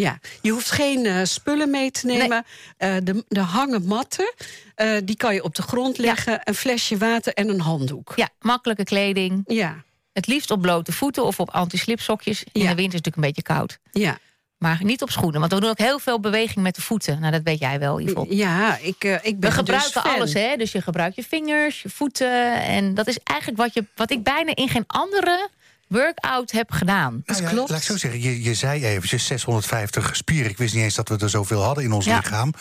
[0.00, 2.44] Ja, je hoeft geen eh, spullen mee te nemen.
[2.76, 4.32] Eh, de, de hangen matten,
[4.74, 6.40] eh, die kan je op de grond leggen.
[6.44, 8.12] Een flesje water en een handdoek.
[8.16, 9.42] Ja, makkelijke kleding.
[9.46, 12.44] Ja, Het liefst op blote voeten of op anti-slipsokjes.
[12.52, 12.68] In Ja.
[12.68, 13.78] de winter is het natuurlijk een beetje koud.
[14.02, 14.18] ja.
[14.56, 17.20] Maar niet op schoenen, want we doen ook heel veel beweging met de voeten.
[17.20, 18.36] Nou, dat weet jij wel, Yvonne.
[18.36, 20.56] ja ik, eh, ik ben We dus gebruiken alles, hè?
[20.56, 22.52] Dus je gebruikt je vingers, je voeten.
[22.62, 25.48] En dat is eigenlijk wat, je, wat ik bijna in geen andere
[25.88, 27.22] workout heb gedaan.
[27.26, 27.70] Nou ja, klopt.
[27.70, 30.50] Laat ik zo zeggen, je, je zei eventjes 650 spieren.
[30.50, 32.16] Ik wist niet eens dat we er zoveel hadden in ons Ja.
[32.16, 32.52] lichaam.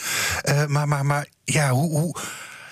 [0.41, 1.89] Eh, maar, maar, maar ja, hoe...
[1.99, 2.15] hoe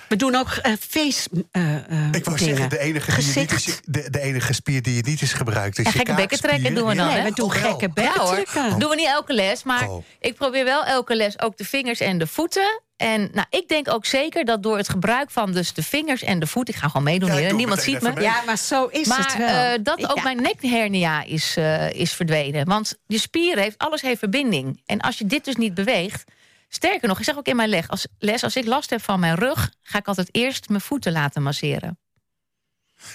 [0.07, 2.55] We doen ook eh, face eh, eh, ik wou dingen.
[2.55, 3.67] zeggen, de enige, die je niet Gezicht.
[3.67, 6.39] is, de, de enige spier die je niet is gebruikt is En je gekke bekken
[6.39, 7.13] trekken doen we dan, Ja.
[7.13, 9.63] Nee, we doen Oh, gekke bekken Ja doen we niet elke les.
[9.63, 10.03] Maar Oh.
[10.19, 12.81] ik probeer wel elke les ook de vingers en de voeten.
[13.03, 16.39] En nou, ik denk ook zeker dat door het gebruik van dus de vingers en
[16.39, 16.73] de voeten...
[16.73, 18.21] ik ga gewoon meedoen Ja, hier, niemand ziet me.
[18.21, 19.47] Ja, maar zo is Maar het wel.
[19.47, 20.23] eh, dat ook Ja.
[20.23, 22.65] mijn nekhernia is, eh, is verdwenen.
[22.65, 24.81] Want je spieren heeft, alles heeft verbinding.
[24.85, 26.23] En als je dit dus niet beweegt...
[26.67, 28.43] Sterker nog, ik zeg ook in mijn leg, als, les...
[28.43, 29.71] als ik last heb van mijn rug...
[29.81, 31.99] ga ik altijd eerst mijn voeten laten masseren.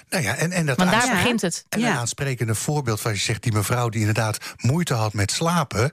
[0.09, 1.11] Nou ja, en, en dat Want daar Ja.
[1.11, 1.65] begint het.
[1.69, 1.91] En Ja.
[1.91, 5.93] een aansprekende voorbeeld van je zegt, die mevrouw die inderdaad moeite had met slapen,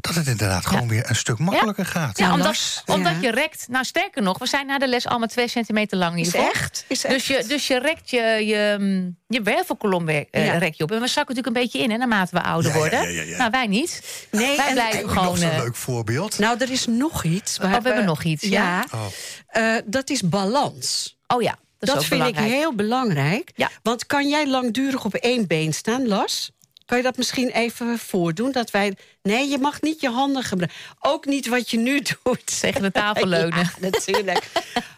[0.00, 2.18] dat het inderdaad gewoon weer een stuk makkelijker gaat.
[2.18, 3.18] Ja, Ja, omdat, omdat ja.
[3.20, 3.66] je rekt...
[3.68, 6.20] Nou, sterker nog, we zijn na de les allemaal twee centimeter lang.
[6.20, 6.84] Is echt?
[6.88, 7.14] Is echt?
[7.14, 10.58] Dus je, dus je rekt je, je, mm, je wervelkolom weer, eh, Ja.
[10.58, 10.90] rek je op.
[10.92, 13.02] En we zakken natuurlijk een beetje in, hè, naarmate we ouder worden.
[13.02, 13.36] ja, ja, ja.
[13.36, 14.02] Nou, wij niet.
[14.30, 15.24] Nee, wij en- blijven en- gewoon...
[15.24, 16.38] Nog zo'n eh, leuk voorbeeld.
[16.38, 17.58] Nou, er is nog iets.
[17.58, 18.84] Oh, we hebben nog iets, ja.
[18.94, 19.04] Oh.
[19.46, 21.16] Eh, dat is balans.
[21.26, 22.46] oh ja, dat, Dat, is vind belangrijk.
[22.46, 23.50] ik heel belangrijk.
[23.54, 23.70] Ja.
[23.82, 26.50] Want kan jij langdurig op één been staan, Las?
[26.92, 28.52] Kan je dat misschien even voordoen?
[28.52, 28.96] Dat wij...
[29.22, 30.78] Nee, je mag niet je handen gebruiken.
[31.00, 32.60] Ook niet wat je nu doet.
[32.60, 33.58] Tegen de tafel leunen.
[33.58, 34.44] Ja, natuurlijk.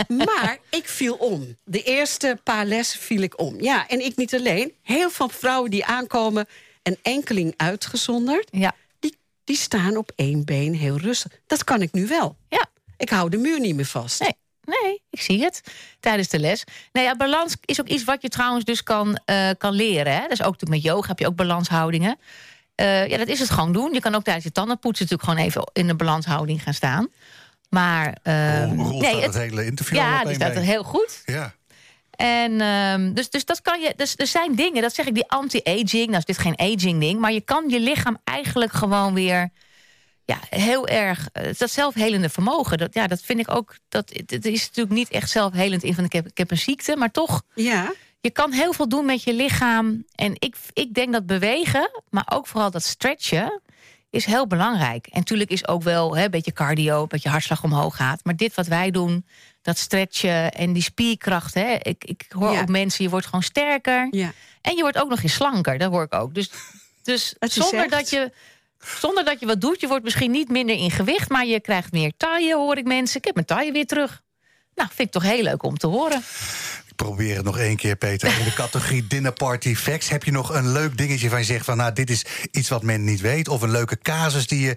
[0.09, 1.57] maar ik viel om.
[1.65, 3.61] De eerste paar lessen viel ik om.
[3.61, 4.73] Ja, en ik niet alleen.
[4.83, 6.47] Heel veel vrouwen die aankomen,
[6.83, 8.49] een enkeling uitgezonderd...
[8.51, 8.75] Ja.
[8.99, 11.33] Die, die staan op één been heel rustig.
[11.47, 12.37] Dat kan ik nu wel.
[12.49, 14.21] ja, Ik hou de muur niet meer vast.
[14.21, 14.35] nee.
[14.65, 15.61] Nee, ik zie het
[16.01, 16.65] tijdens de les.
[16.93, 20.13] Nou ja, balans is ook iets wat je trouwens dus kan, eh, kan leren.
[20.13, 20.21] Hè?
[20.21, 22.19] Dat is ook met yoga heb je ook balanshoudingen.
[22.75, 23.93] Eh, ja, dat is het gewoon doen.
[23.93, 27.09] Je kan ook tijdens je tandenpoetsen natuurlijk gewoon even in de balanshouding gaan staan.
[27.69, 31.23] Maar Roel nee, het, het hele interview ja, die staat er heel goed.
[31.25, 31.55] Ja.
[32.17, 33.93] En ehm, dus, dus dat kan je.
[33.97, 36.07] Dus er zijn dingen, dat zeg ik, die anti-aging.
[36.07, 39.51] Nou is dit geen aging ding, maar je kan je lichaam eigenlijk gewoon weer.
[40.25, 41.29] Ja, heel erg.
[41.33, 42.79] eh, Dat zelfhelende vermogen.
[42.79, 43.77] Dat, ja, dat vind ik ook.
[43.89, 46.97] Dat, het is natuurlijk niet echt zelfhelend in van ik heb, ik heb een ziekte,
[46.97, 47.43] maar toch.
[47.55, 50.05] Ja, Je kan heel veel doen met je lichaam.
[50.15, 53.61] En ik, ik denk dat bewegen, maar ook vooral dat stretchen,
[54.11, 55.07] is heel belangrijk.
[55.07, 58.21] En natuurlijk is ook wel hè, een beetje cardio, dat je hartslag omhoog gaat.
[58.25, 59.27] Maar dit wat wij doen,
[59.63, 61.55] dat stretchen en die spierkracht.
[61.55, 62.61] Hè, ik, ik hoor Ja.
[62.61, 64.09] ook mensen, je wordt gewoon sterker.
[64.11, 64.33] ja.
[64.61, 66.35] En je wordt ook nog eens slanker, dat hoor ik ook.
[66.35, 66.51] Dus,
[67.03, 68.33] dus zonder, dat je,
[69.01, 71.29] zonder dat je wat doet, je wordt misschien niet minder in gewicht...
[71.29, 73.19] maar je krijgt meer taille, hoor ik mensen.
[73.19, 74.23] Ik heb mijn taille weer terug.
[74.75, 76.19] Nou, vind ik toch heel leuk om te horen.
[76.89, 78.39] Ik probeer het nog één keer, Peter.
[78.39, 80.09] In de categorie Dinner Party Facts.
[80.09, 81.77] Heb je nog een leuk dingetje van je zegt van...
[81.77, 83.49] nou, dit is iets wat men niet weet?
[83.49, 84.77] Of een leuke casus die je,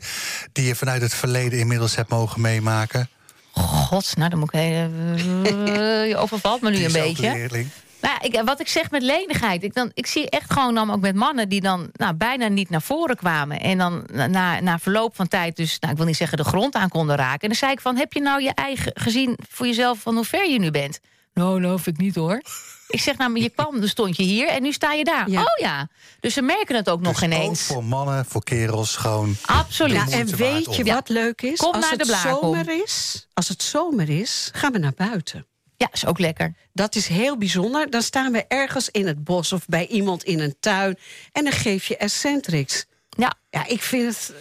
[0.52, 3.10] die je vanuit het verleden inmiddels hebt mogen meemaken?
[3.52, 4.60] Gods, nou dan moet ik...
[4.62, 7.32] je overvalt me nu een beetje.
[7.32, 7.70] leerling.
[8.08, 9.64] Nou, ik, wat ik zeg met lenigheid.
[9.64, 12.70] Ik, dan, ik zie echt gewoon dan ook met mannen die dan nou, bijna niet
[12.70, 13.60] naar voren kwamen.
[13.60, 16.76] En dan na- na, verloop van tijd dus, nou, ik wil niet zeggen de grond
[16.76, 17.40] aan konden raken.
[17.42, 20.26] En dan zei ik van, heb je nou je eigen gezien voor jezelf van hoe
[20.26, 21.00] ver je nu bent?
[21.34, 22.42] Nou, nou, vind ik niet hoor.
[22.88, 25.30] Ik zeg nou, maar je kwam, dan stond je hier en nu sta je daar.
[25.30, 25.40] Ja.
[25.42, 25.88] Oh ja.
[26.20, 27.50] Dus ze merken het ook nog Dus ineens.
[27.50, 29.36] Ook voor mannen, voor kerels, gewoon...
[29.46, 29.94] Absoluut.
[29.96, 31.60] Ja, en waard weet je om- wat leuk is?
[31.60, 35.46] Kom als naar het de zomer is, als het zomer is, gaan we naar buiten.
[35.78, 36.56] Ja, is ook lekker.
[36.74, 37.90] Dat is heel bijzonder.
[37.90, 40.98] Dan staan we ergens in het bos of bij iemand in een tuin
[41.32, 42.86] en dan geef je Eccentrics.
[43.10, 44.34] Ja, Ja, ik vind het.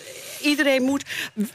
[0.43, 1.05] Iedereen moet.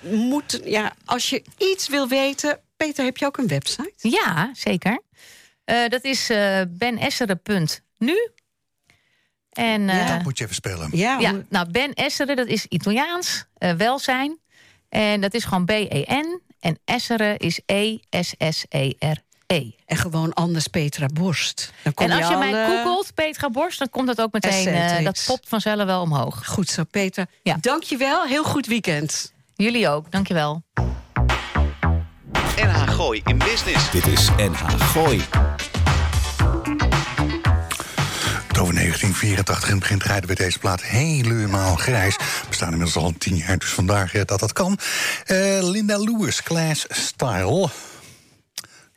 [0.02, 2.60] moet ja, als je iets wil weten.
[2.78, 3.94] Peter, heb je ook een website?
[3.96, 5.02] ja zeker.
[5.64, 8.30] Eh, dat is eh benesseren.nu.
[9.52, 10.02] En Ja.
[10.02, 10.90] eh, Dat moet je even spellen.
[10.92, 14.40] Ja, Ja, nou, Ben Esseren, dat is Italiaans, eh, welzijn.
[14.90, 16.42] En dat is gewoon B-E-N.
[16.60, 17.60] En Esseren is
[19.52, 21.74] E en gewoon anders Petra Borst.
[21.84, 24.68] Dan kom En als je mij eh, googelt, Petra Borst, dan komt dat ook meteen,
[24.68, 26.45] eh, dat popt vanzelf wel omhoog.
[26.45, 27.26] Goed zo, Peter.
[27.43, 27.58] Ja.
[27.62, 28.26] Dankjewel.
[28.26, 29.34] Heel goed weekend.
[29.56, 30.64] Jullie ook, dankjewel.
[32.56, 33.91] NH Gooi in Business.
[33.91, 35.22] Dit is NH Gooi.
[38.60, 42.16] Over 1984 in het begin rijden we deze plaat helemaal grijs.
[42.47, 44.78] We staan inmiddels al tien jaar, dus vandaag eh, dat dat kan.
[45.26, 47.70] Eh, Linda Lewis, Class Style.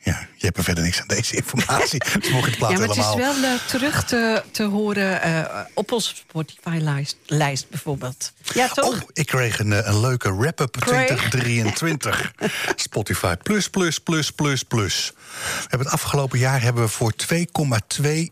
[0.05, 1.99] Ja, je hebt er verder niks aan deze informatie.
[2.19, 5.59] dus mocht de plaat ja, maar het is wel eh, terug te, te horen eh,
[5.73, 8.33] op onze Spotify-lijst lijst bijvoorbeeld.
[8.53, 9.01] Ja, toch?
[9.01, 11.07] Oh, ik kreeg een, eh, een leuke wrap-up Kreeg?
[11.07, 12.31] 2023.
[12.75, 15.11] Spotify plus, plus, plus, plus, plus.
[15.15, 18.27] We hebben het afgelopen jaar hebben we voor 2,2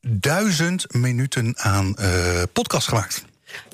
[0.00, 1.94] duizend minuten aan
[2.52, 3.24] podcast gemaakt.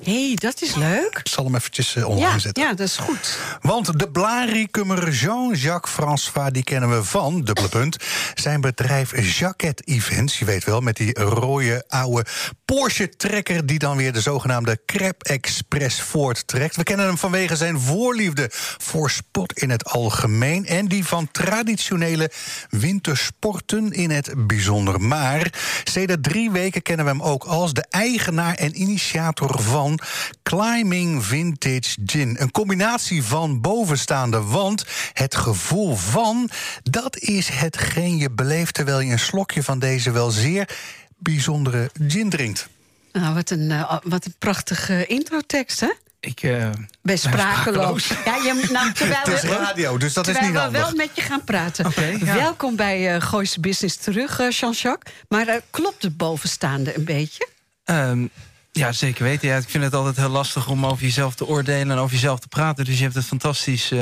[0.03, 1.17] Hey, dat is leuk.
[1.23, 2.63] Ik zal hem eventjes eh, online Ja, zetten.
[2.63, 3.37] ja, dat is goed.
[3.61, 7.97] Want de blarikummer Jean-Jacques François, die kennen we van, dubbele punt...
[8.35, 12.25] zijn bedrijf Jacquet Events, je weet wel, met die rode oude
[12.65, 13.65] Porsche-trekker...
[13.65, 16.75] die dan weer de zogenaamde Crep Express voorttrekt.
[16.75, 20.65] We kennen hem vanwege zijn voorliefde voor sport in het algemeen...
[20.65, 22.31] en die van traditionele
[22.69, 25.01] wintersporten in het bijzonder.
[25.01, 25.53] Maar
[25.83, 29.99] sedert drie weken kennen we hem ook als de eigenaar en initiator van
[30.43, 32.35] Climbing Vintage Gin.
[32.39, 36.49] Een combinatie van bovenstaande, want het gevoel van...
[36.83, 40.69] dat is hetgeen je beleeft terwijl je een slokje van deze wel zeer
[41.17, 42.67] bijzondere gin drinkt.
[43.11, 45.91] Nou, wat een, eh, wat een prachtige introtekst, hè?
[46.19, 46.69] Ik, eh,
[47.01, 48.07] Ben sprakeloos.
[48.25, 50.81] Ja, je, nou, terwijl Het is we, radio, dus dat is terwijl niet we handig.
[50.81, 51.91] wel met je gaan praten.
[52.25, 52.35] Ja.
[52.35, 55.13] Welkom bij eh Gooise Business terug, Jean-Jacques.
[55.27, 57.47] Maar klopt het bovenstaande een beetje?
[57.83, 58.25] ehm,
[58.71, 59.47] ja, zeker weten.
[59.47, 62.39] Ja, ik vind het altijd heel lastig om over jezelf te oordelen en over jezelf
[62.39, 62.85] te praten.
[62.85, 63.91] Dus je hebt het fantastisch.
[63.91, 63.97] eh,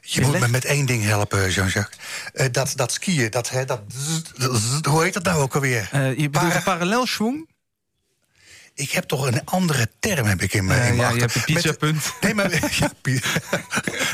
[0.00, 1.98] Je moet me met één ding helpen, Jean-Jacques.
[2.32, 3.80] Eh, dat, dat skiën, dat, hè, dat,
[4.88, 5.88] hoe heet dat nou ook alweer?
[5.92, 7.48] Eh, je bedoelt Para- parallelschwung?
[8.80, 11.34] Ik heb toch een andere term heb ik in mijn in mijn ja, je hebt
[11.34, 12.12] Met- pizzapunt.
[12.20, 12.90] Nee, maar ja,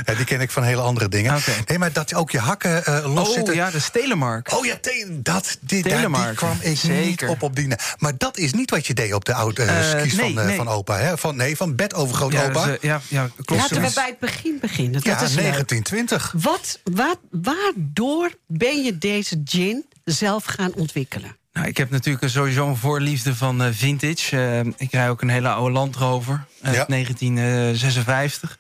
[0.05, 1.37] ja, die ken ik van hele andere dingen.
[1.37, 1.53] Oké.
[1.67, 3.55] Nee, maar dat ook je hakken eh, los Oh zitten.
[3.55, 4.53] ja, de Telemark.
[4.53, 7.79] Oh ja, te- dat, die, daar, die Telemark, kwam ik niet op op dienen.
[7.99, 10.47] Maar dat is niet wat je deed op de oude eh, skis nee, van, eh,
[10.47, 10.57] nee.
[10.57, 10.99] van opa.
[10.99, 11.19] Hè?
[11.19, 12.65] Van, nee, van bed over groot ja, opa.
[12.67, 13.63] dus, ja, ja, klopt.
[13.63, 14.93] Laten we bij het begin beginnen.
[14.93, 15.43] Dat ja, is leuk.
[15.43, 16.35] 1920.
[16.37, 21.37] Wat, wat, waardoor ben je deze gin zelf gaan ontwikkelen?
[21.57, 24.37] Nou, ik heb natuurlijk sowieso een voorliefde van eh, vintage.
[24.37, 26.85] Eh, ik rij ook een hele oude Land Rover uit Ja.
[26.87, 28.59] 1956.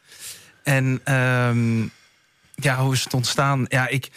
[0.63, 1.83] En ehm,
[2.55, 3.65] ja, hoe is het ontstaan?
[3.69, 4.11] Ja, ik,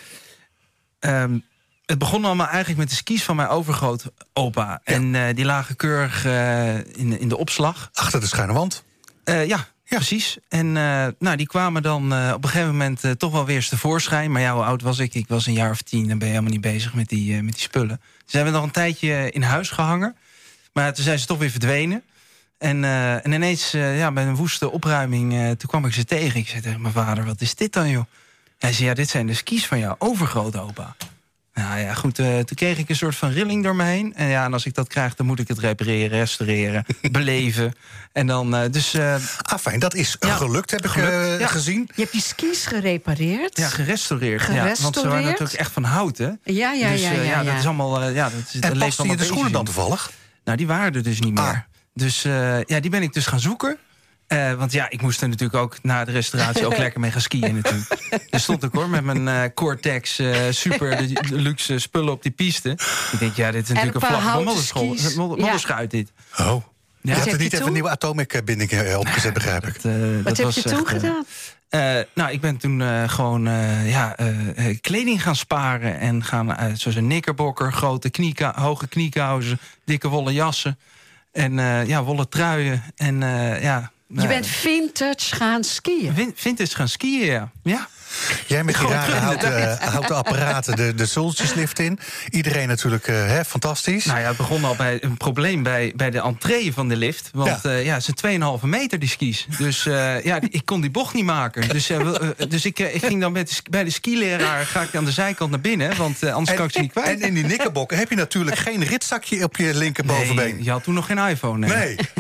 [1.00, 1.38] ehm,
[1.86, 4.82] het begon allemaal eigenlijk met de skis van mijn overgrootopa.
[4.84, 7.90] En eh, die lagen keurig eh, in, in de opslag.
[7.94, 8.84] Achter de schuine wand.
[9.24, 9.46] Eh,
[9.90, 10.38] ja, precies.
[10.48, 13.56] En eh, nou, die kwamen dan eh, op een gegeven moment eh, toch wel weer
[13.56, 14.32] eens tevoorschijn.
[14.32, 15.14] Maar ja, hoe oud was ik?
[15.14, 16.08] Ik was een jaar of tien.
[16.08, 18.02] Dan ben je helemaal niet bezig met die, met die spullen.
[18.26, 20.16] Dus hebben nog een tijdje in huis gehangen.
[20.74, 22.04] Maar toen zijn ze toch weer verdwenen.
[22.58, 22.84] En,
[23.24, 26.40] en ineens, ja, bij een woeste opruiming, toen kwam ik ze tegen.
[26.40, 28.06] Ik zei tegen mijn vader, wat is dit dan, joh?
[28.58, 30.96] Hij zei, ja, dit zijn de skis van jouw overgrootopa.
[31.68, 34.14] Nou ja, goed, eh, toen kreeg ik een soort van rilling door me heen.
[34.16, 37.74] En ja, en als ik dat krijg, dan moet ik het repareren, restaureren, beleven.
[38.12, 41.40] En dan, eh, dus eh, Ah, fijn, dat is Ja, gelukt, heb ik gelukt, eh,
[41.40, 41.48] ja.
[41.48, 41.90] gezien.
[41.96, 43.58] Je hebt die skis gerepareerd.
[43.58, 44.48] ja, gerestaureerd.
[44.54, 46.30] Ja, want ze waren natuurlijk echt van hout, hè?
[46.44, 47.44] ja, ja, dus ja, ja, ja.
[47.44, 50.12] dat is allemaal, eh, ja, dat, is- En paste je de schoenen dan toevallig?
[50.44, 51.44] Nou, die waren er dus niet meer.
[51.44, 51.58] Ah.
[51.94, 53.78] Dus eh, ja, die ben ik dus gaan zoeken.
[54.30, 57.22] Eh, want ja, ik moest er natuurlijk ook na de restauratie ook lekker mee gaan
[57.22, 58.26] skiën natuurlijk.
[58.30, 62.24] Daar stond ik hoor, met mijn eh, Cortex eh, super de, de luxe spullen op
[62.24, 62.70] die piste.
[63.12, 65.16] Ik denk, ja, dit is natuurlijk een een, Ja.
[65.16, 66.12] modderschuit dit.
[66.40, 66.64] Oh.
[67.02, 67.14] Je Ja.
[67.16, 69.82] had heb er je niet even een nieuwe atomic-binding eh, opgezet, begrijp ik.
[69.82, 70.94] Dat, eh, Wat dat heb was je toen echt, eh,
[71.70, 72.06] gedaan?
[72.16, 74.16] Nou, ik ben toen eh, gewoon eh, ja,
[74.82, 76.00] kleding gaan sparen.
[76.00, 80.80] En gaan, eh, zoals een knickerbocker, grote knieka hoge kniekousen, dikke wollen jassen.
[81.32, 82.84] En eh, ja, wollen truien.
[82.96, 83.62] En eh,
[84.14, 86.14] Je eh, bent vintage gaan skiën.
[86.16, 87.52] vin- Vintage gaan skiën, ja.
[87.64, 87.88] ja.
[88.48, 92.00] Jij met die rare in de houten, houten apparaten, de, de zultjeslift in.
[92.30, 94.06] Iedereen natuurlijk eh, hè, fantastisch.
[94.06, 97.30] Nou ja, het begon al bij een probleem bij, bij de entree van de lift.
[97.34, 97.72] Want Ja.
[97.72, 99.48] ja, ja het zijn 2,5 meter die skis.
[99.58, 101.70] Dus eh, ja, ik kon die bocht niet maken.
[101.70, 102.16] Dus, eh, eh,
[102.50, 105.12] dus ik, eh, ik ging dan met de, bij de skileraar ga ik aan de
[105.12, 105.96] zijkant naar binnen.
[105.98, 107.20] Want eh, anders kan ik ze niet kwijt.
[107.20, 110.54] en in die nikkerbokken heb je natuurlijk geen ritzakje op je linkerbovenbeen.
[110.56, 111.68] Nee, je had toen nog geen iPhone.
[111.68, 111.96] Nee.
[111.96, 111.98] Nee.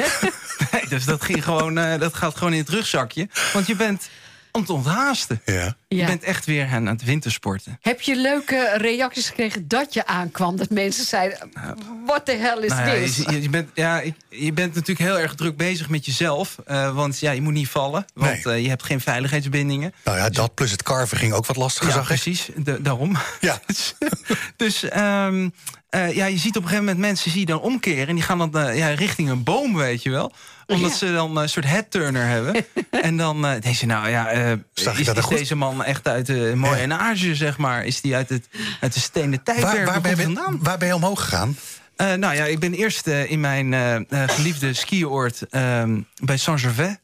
[0.89, 3.27] Dus dat, ging gewoon, eh, dat gaat gewoon in het rugzakje.
[3.53, 4.09] Want je bent
[4.51, 5.41] aan het onthaasten.
[5.45, 5.75] Ja.
[5.87, 6.05] Je Ja.
[6.05, 7.77] bent echt weer aan het wintersporten.
[7.81, 10.55] Heb je leuke reacties gekregen dat je aankwam?
[10.57, 11.49] Dat mensen zeiden,
[12.05, 13.15] what the hell is Nou ja, this?
[13.17, 16.57] je, je bent, ja, je bent natuurlijk heel erg druk bezig met jezelf.
[16.65, 18.05] eh, want ja, je moet niet vallen.
[18.13, 18.53] Want Nee.
[18.55, 19.93] eh, je hebt geen veiligheidsbindingen.
[20.03, 22.07] Nou ja, dat plus het carven ging ook wat lastiger, Ja, zag ik.
[22.21, 22.49] precies.
[22.55, 23.17] Da- daarom.
[23.39, 23.59] Ja.
[23.67, 23.93] Dus,
[24.55, 24.83] dus
[25.89, 28.07] eh, ja, je ziet op een gegeven moment mensen die dan omkeren...
[28.07, 30.31] en die gaan dan eh, ja, richting een boom, weet je wel.
[30.67, 30.97] Omdat Ja.
[30.97, 32.65] ze dan een soort headturner hebben.
[33.01, 35.37] en dan uh, denk je, nou ja, eh, Zag is, dat is goed?
[35.37, 37.85] deze man echt uit de mooie age, zeg maar?
[37.85, 38.47] Is die uit, het,
[38.81, 39.73] uit de stenen tijdperk?
[39.75, 40.63] Waar, waar, Waar ben komt je, het vandaan?
[40.63, 41.57] waar ben je omhoog gegaan?
[41.99, 46.95] Eh, nou ja, ik ben eerst eh, in mijn eh, geliefde skioord ehm, bij Saint-Gervais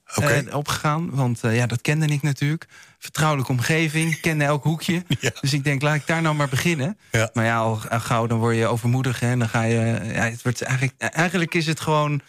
[0.52, 1.10] opgegaan.
[1.16, 2.66] Want ja, dat kende ik natuurlijk.
[3.00, 5.04] Vertrouwelijke omgeving, kende elk hoekje.
[5.20, 5.32] Ja.
[5.42, 6.98] Dus ik denk, laat ik daar nou maar beginnen.
[7.12, 7.30] Ja.
[7.34, 9.20] Maar ja, al, al gauw dan word je overmoedig.
[9.20, 12.22] Hè, en dan ga je, ja, het wordt eigenlijk, eigenlijk is het gewoon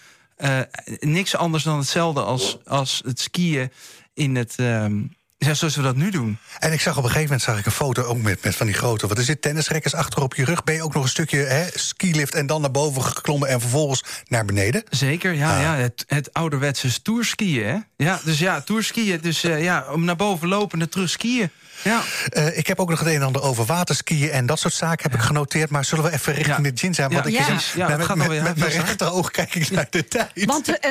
[1.00, 3.72] niks anders dan hetzelfde als, als het skiën
[4.14, 4.54] in het...
[4.56, 5.02] ehm,
[5.38, 6.38] ja, zoals we dat nu doen.
[6.58, 8.66] En ik zag op een gegeven moment zag ik een foto ook met, met van
[8.66, 9.06] die grote...
[9.06, 10.64] wat is dit, tennisrekkers achter op je rug.
[10.64, 13.48] Ben je ook nog een stukje hè, skilift en dan naar boven geklommen...
[13.48, 14.82] en vervolgens naar beneden?
[14.90, 15.62] Zeker, ja, Ah.
[15.62, 17.76] ja het, het ouderwetse tourskiën, hè?
[17.96, 19.20] Ja, dus ja, tourskiën.
[19.20, 21.50] Dus eh, ja, om naar boven lopen en terug skiën.
[21.86, 22.02] Ja.
[22.28, 25.10] Eh, ik heb ook nog het een en ander over waterskiën en dat soort zaken
[25.10, 25.70] heb ik genoteerd.
[25.70, 26.62] Maar zullen we even richting Ja.
[26.72, 27.10] de gin zijn?
[27.12, 27.88] Want Ja, ik ja.
[27.88, 28.84] met, het gaat met, alweer met heel mijn snel.
[28.84, 30.44] rechteroog kijk ik naar de tijd.
[30.44, 30.90] Want eh,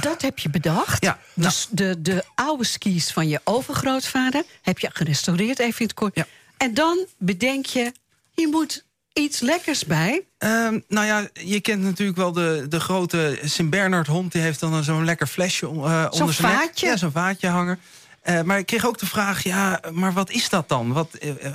[0.00, 1.04] dat heb je bedacht.
[1.04, 1.48] Ja, nou.
[1.48, 6.14] Dus de, de oude skis van je overgrootvader heb je gerestaureerd, even in het kort.
[6.16, 6.26] Ja.
[6.56, 7.92] En dan bedenk je,
[8.34, 10.22] je moet iets lekkers bij.
[10.38, 14.32] Ehm, nou ja, je kent natuurlijk wel de, de grote Sint-Bernard hond.
[14.32, 16.60] Die heeft dan zo'n lekker flesje eh, onder zijn nek.
[16.60, 16.86] vaatje?
[16.86, 17.78] Ja, zo'n vaatje hangen.
[18.24, 20.92] Eh, maar ik kreeg ook de vraag, ja, maar wat is dat dan?
[20.92, 21.54] Wat, eh, eh,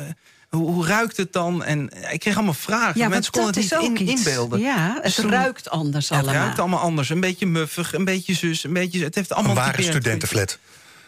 [0.49, 1.63] hoe, hoe ruikt het dan?
[1.63, 2.99] En ik kreeg allemaal vragen.
[2.99, 4.25] Ja, Mensen konden dat het is niet ook in, iets.
[4.25, 4.59] inbeelden.
[4.59, 6.43] Ja, het ruikt anders Ja, het allemaal.
[6.43, 7.09] ruikt allemaal anders.
[7.09, 9.03] Een beetje muffig, een beetje zus, een beetje...
[9.03, 10.57] Het heeft allemaal een ware studentenflat.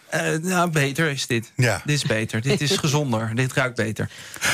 [0.10, 1.52] Eh, nou, beter is dit.
[1.56, 1.82] Ja.
[1.86, 2.42] Dit is beter.
[2.42, 3.32] dit is gezonder.
[3.36, 4.10] Dit ruikt beter.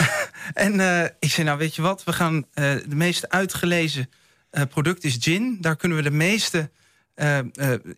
[0.53, 2.03] en eh, ik zei, nou weet je wat?
[2.03, 4.09] We gaan eh, de meest uitgelezen
[4.49, 5.57] eh, product is gin.
[5.61, 6.69] Daar kunnen we de meeste
[7.13, 7.45] eh, eh,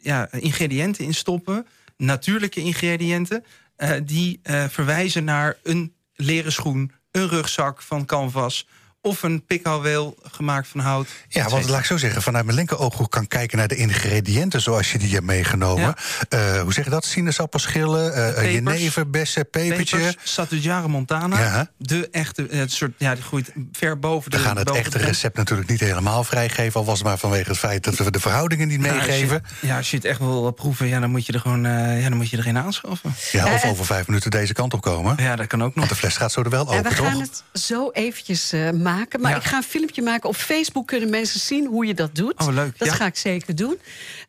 [0.01, 1.68] ja, ingrediënten in stoppen.
[2.00, 3.43] Natuurlijke ingrediënten.
[3.76, 8.68] eh, die eh, verwijzen naar een leren schoen, een rugzak van canvas...
[9.02, 11.08] of een pikhouweel gemaakt van hout.
[11.28, 14.91] Ja, want laat ik zo zeggen, vanuit mijn linkerooghoek kan kijken naar de ingrediënten zoals
[14.91, 15.93] je die hebt meegenomen.
[16.30, 17.06] Eh, hoe zeg je dat?
[17.06, 18.52] Sinaasappelschillen, eh, Pepers.
[18.54, 19.97] jenever, bessen, pepertje.
[19.97, 21.39] Pepers, Satujara Montana.
[21.39, 21.68] Ja.
[21.78, 25.04] De echte, het soort, ja, die groeit ver boven de We gaan het echte de
[25.06, 26.80] recept natuurlijk niet helemaal vrijgeven.
[26.80, 29.12] Al was het maar vanwege het feit dat we de verhoudingen niet Nou, als je-
[29.12, 29.43] meegeven.
[29.62, 32.10] ja, als je het echt wil proeven, ja, dan moet je er gewoon eh, ja,
[32.10, 33.14] dan moet je er geen aanschaffen.
[33.32, 35.16] Ja, of Eh, over vijf minuten deze kant op komen.
[35.20, 35.76] Ja, dat kan ook nog.
[35.76, 37.22] Want de fles gaat zo er wel En open, we gaan toch?
[37.22, 39.22] het zo eventjes eh, maken.
[39.22, 39.38] Maar Ja.
[39.38, 40.30] ik ga een filmpje maken.
[40.30, 42.34] Op Facebook kunnen mensen zien hoe je dat doet.
[42.42, 42.94] Oh, leuk, Dat ja.
[42.94, 43.80] ga ik zeker doen.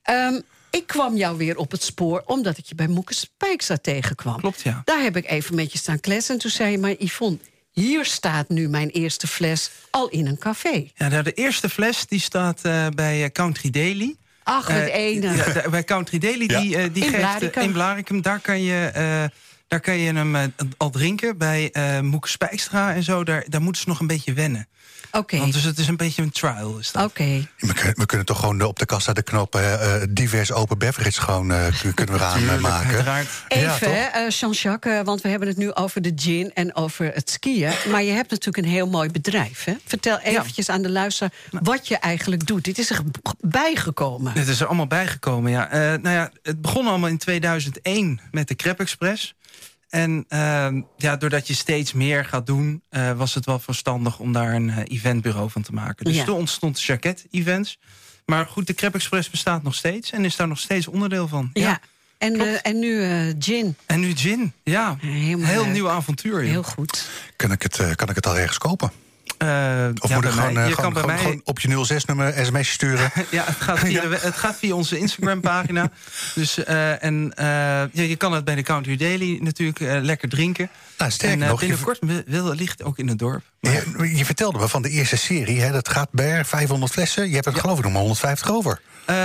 [0.02, 0.40] Ehm,
[0.70, 4.36] ik kwam jou weer op het spoor omdat ik je bij Moeke Spijkstra tegenkwam.
[4.40, 4.82] Klopt, ja.
[4.84, 6.34] Daar heb ik even met je staan kletsen.
[6.34, 7.38] En toen zei je, maar Yvonne,
[7.72, 10.86] hier staat nu mijn eerste fles al in een café.
[10.94, 14.14] Ja, nou, de eerste fles die staat eh, bij eh, Country Daily.
[14.42, 15.34] Ach, het Eh, ene.
[15.36, 17.62] ja, bij Country Daily, die, eh, die In geeft eh, Blaricum.
[17.62, 18.22] in Blaricum.
[18.22, 19.24] Daar kan je, eh,
[19.70, 20.42] daar kan je hem eh,
[20.76, 21.38] al drinken.
[21.38, 24.68] Bij eh Moeke Spijkstra en zo, daar, daar moeten ze nog een beetje wennen.
[25.12, 26.78] Oké, Want dus het is een beetje een trial.
[26.78, 27.04] Is dat.
[27.04, 27.48] oké.
[27.58, 30.78] We kunnen, we kunnen toch gewoon op de kassa de knop eh, eh, divers open
[30.78, 32.88] beverage gewoon eh, kun- kunnen we aan Tuurlijk, maken.
[32.88, 33.26] uiteraard.
[33.48, 37.10] Ja, Even, eh, Jean-Jacques, eh, want we hebben het nu over de gin en over
[37.14, 37.72] het skiën.
[37.90, 39.64] Maar je hebt natuurlijk een heel mooi bedrijf.
[39.64, 39.74] Hè?
[39.84, 42.64] Vertel eventjes aan de luisteraar wat je eigenlijk doet.
[42.64, 43.00] Dit is er
[43.40, 44.32] bijgekomen.
[44.32, 45.70] Het is er allemaal bijgekomen, ja.
[45.70, 49.34] Eh, nou ja, het begon allemaal in 2001 met de Crep Express.
[49.90, 52.82] En ehm, ja, doordat je steeds meer gaat doen...
[52.88, 56.04] eh, was het wel verstandig om daar een eh, eventbureau van te maken.
[56.04, 56.24] Dus Ja.
[56.24, 57.78] toen ontstond Jacket Events.
[58.26, 60.10] Maar goed, de Crep Express bestaat nog steeds...
[60.10, 61.50] en is daar nog steeds onderdeel van.
[61.52, 61.80] Ja.
[62.18, 62.48] En, klopt.
[62.50, 63.76] eh, en nu eh, gin.
[63.86, 64.96] En nu gin, ja.
[65.00, 65.72] Helemaal Heel leuk.
[65.72, 66.40] nieuw avontuur.
[66.40, 67.08] Heel goed.
[67.36, 68.90] Kan, ik het, eh, kan ik het al ergens kopen?
[69.40, 71.40] Eh, Of ja, moet mij- eh, je gewoon, kan bij gewoon, mij...
[71.44, 73.10] op je 06-nummer sms'je sturen?
[73.30, 75.90] Ja, het gaat via, het gaat via onze Instagram-pagina.
[76.34, 77.32] Dus, eh, en
[77.92, 80.70] ja, je kan het bij de Country Daily natuurlijk lekker drinken.
[81.00, 83.42] Nou, sterker en eh, nog, je, binnenkort wil- ligt ook in het dorp.
[83.60, 83.72] Maar-
[84.06, 87.28] je, je vertelde me van de eerste serie, hè, dat gaat bij 500 flessen.
[87.28, 88.80] Je hebt er geloof ik nog maar 150 over.
[89.06, 89.16] Eh,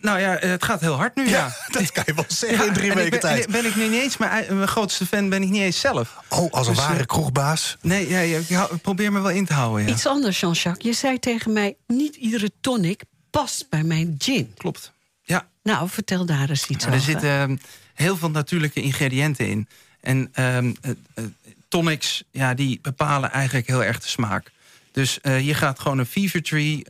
[0.00, 1.56] nou ja, het gaat heel hard nu, ja.
[1.72, 3.46] dat kan je wel zeggen Ja, in drie en weken ben, tijd.
[3.50, 6.16] Ben ik nu niet eens, mijn, ei- mijn grootste fan ben ik niet eens zelf.
[6.28, 7.76] Oh, als een Dus, eh, ware kroegbaas.
[7.80, 9.92] Nee, ja, ja, ik hou- probeer me wel in te houden, ja.
[9.92, 10.84] Iets anders, Jean-Jacques.
[10.86, 14.52] Je zei tegen mij, niet iedere tonic past bij mijn gin.
[14.56, 14.92] Klopt.
[15.22, 17.10] Ja, Nou, vertel daar eens iets Nou, er over.
[17.12, 17.60] zitten
[17.94, 19.68] heel veel natuurlijke ingrediënten in.
[20.04, 21.24] En ehm, eh, eh,
[21.68, 24.50] tonics, ja, die bepalen eigenlijk heel erg de smaak.
[24.92, 26.86] Dus eh, je gaat gewoon een Fever Tree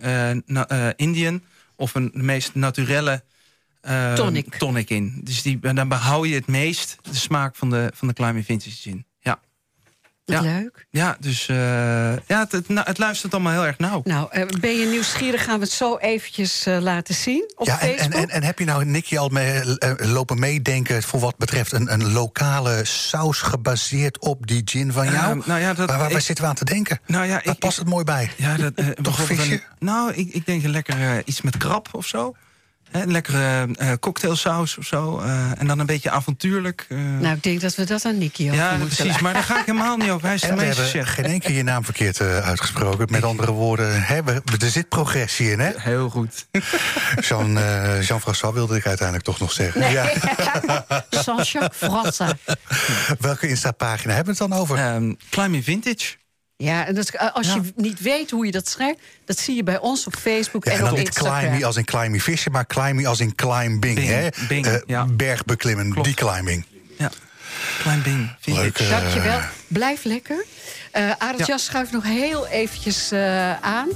[0.47, 1.43] na- Indian...
[1.77, 3.23] of een de meest naturelle
[3.81, 4.55] ehm, Tonic.
[4.55, 5.21] tonic in.
[5.25, 8.77] Dus die, dan behoud je het meest de smaak van de, van de Climate Vintage
[8.77, 9.05] Gin.
[10.27, 10.51] Ja, Wat ja.
[10.59, 10.87] leuk.
[10.91, 11.57] ja dus eh,
[12.17, 14.01] ja, het, het, nou, het luistert allemaal heel erg nauw.
[14.05, 15.45] Nou, eh, ben je nieuwsgierig?
[15.45, 18.13] Gaan we het zo eventjes eh, laten zien op Ja, en, Facebook?
[18.15, 19.63] en, en, en heb je nou, Nicky, al mee,
[19.99, 25.17] lopen meedenken voor wat betreft een, een lokale saus gebaseerd op die gin van jou?
[25.17, 27.01] Ehm, nou ja, dat- waar waar, waar ik- zitten we aan te denken?
[27.07, 28.31] Nou ja, Waar ik- past het mooi bij?
[28.37, 29.53] Ja, dat, eh, bijvoorbeeld visje?
[29.53, 32.35] een- nou, ik, ik denk een lekker iets met krab of zo.
[32.95, 35.19] Een lekkere eh, cocktailsaus of zo.
[35.21, 36.87] eh, en dan een beetje avontuurlijk.
[36.89, 36.99] eh.
[36.99, 39.21] Nou, ik denk dat we dat aan Nicky over ja, moeten precies.
[39.21, 40.27] Maar daar ga ik helemaal niet over.
[40.27, 43.07] Hij is de En we hebben geen één keer je naam verkeerd eh, uitgesproken.
[43.11, 45.71] Met andere woorden, hè, we- er zit progressie in, hè?
[45.77, 46.47] Heel goed.
[47.29, 47.53] Jean,
[48.01, 49.91] Jean-François wilde ik uiteindelijk toch nog zeggen.
[49.91, 50.05] Ja.
[51.25, 52.33] Jean-Jacques Fratsa.
[53.19, 54.77] Welke Insta-pagina hebben we het dan over?
[54.79, 56.15] Ehm Climate Vintage.
[56.57, 58.99] Ja, en dat, eh, als je niet weet hoe je dat schrijft...
[59.25, 61.39] dat zie je bij ons op Facebook Ja, en, en dan op niet Instagram.
[61.41, 63.81] climby als in climby vissen, maar climby als in climbing.
[63.81, 64.29] Bing, hè?
[64.49, 65.05] bing, Eh, ja.
[65.07, 66.07] Bergbeklimmen, Klopt.
[66.07, 66.65] die climbing.
[66.99, 67.11] Ja.
[67.79, 68.31] Klein Bing.
[68.41, 68.65] Vintage.
[68.65, 69.41] Leuk, eh, Dankjewel.
[69.67, 70.45] Blijf lekker.
[70.91, 71.45] Eh Arend Ja.
[71.47, 73.89] Jas schuift nog heel eventjes eh, aan.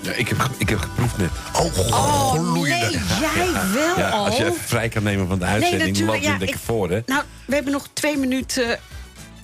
[0.00, 1.30] Ja, ik, heb, ik heb geproefd net.
[1.52, 2.86] Oh, gloeiende.
[2.86, 4.24] nee, jij wel Ja, al.
[4.24, 6.90] als je even vrij kan nemen van de uitzending, loop je ja, lekker ik- voor,
[6.90, 7.00] hè?
[7.06, 8.78] Nou, we hebben nog twee minuten...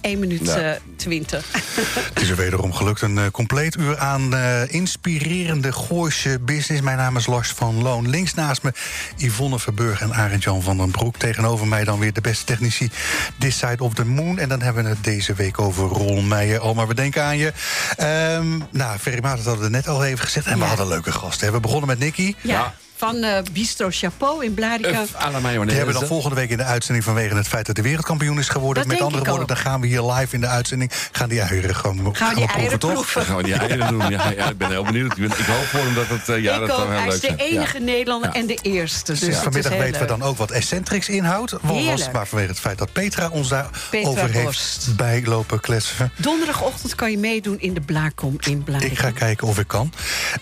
[0.01, 0.57] één minuut Ja.
[0.57, 1.45] eh, twintig.
[2.15, 3.03] Het is er wederom gelukt.
[3.03, 6.83] Een eh, compleet uur aan eh, inspirerende Gooise business.
[6.83, 8.09] Mijn naam is Lars van Loon.
[8.09, 8.73] Links naast me
[9.17, 11.17] Yvonne Verburg en Arend-Jan van den Broek.
[11.17, 12.91] Tegenover mij dan weer de beste technici
[13.39, 14.39] This Side of the Moon.
[14.39, 16.59] En dan hebben we het deze week over Ron Meijer.
[16.61, 17.53] Al maar we denken aan je.
[17.97, 20.47] Ehm nou, Ferry Maat hadden we net al even gezegd.
[20.47, 21.53] En we hadden leuke gasten.
[21.53, 22.35] We begonnen met Nicky.
[22.41, 22.75] Ja, Ja.
[23.01, 25.65] Van eh, Bistro Chapeau in mayonaise.
[25.67, 28.49] Die hebben dan volgende week in de uitzending vanwege het feit dat de wereldkampioen is
[28.49, 28.75] geworden.
[28.83, 29.63] Dat Met denk andere ik woorden, ook.
[29.63, 30.91] dan gaan we hier live in de uitzending.
[31.13, 32.93] Gaan die eieren gewoon Gaan die proeven, eieren toch?
[32.93, 33.15] proeven?
[33.15, 34.09] Dan gaan we die eieren doen.
[34.11, 35.13] Ja, ja, ik ben heel benieuwd.
[35.13, 36.77] Ik, ben- ik hoop voor hem dat het, eh, ja, ik dat ook.
[36.77, 37.85] zou heel Hij leuk is de enige Ja.
[37.85, 39.13] Nederlander en de eerste.
[39.19, 41.53] Dus vanmiddag weten we dan ook wat Eccentrics inhoudt.
[41.63, 46.13] Was maar vanwege het feit dat Petra ons daar Petra over heeft bijlopen kletsen.
[46.17, 48.91] Donderdagochtend kan je meedoen in de Blaarkom in Blarica.
[48.91, 49.93] Ik ga kijken of ik kan.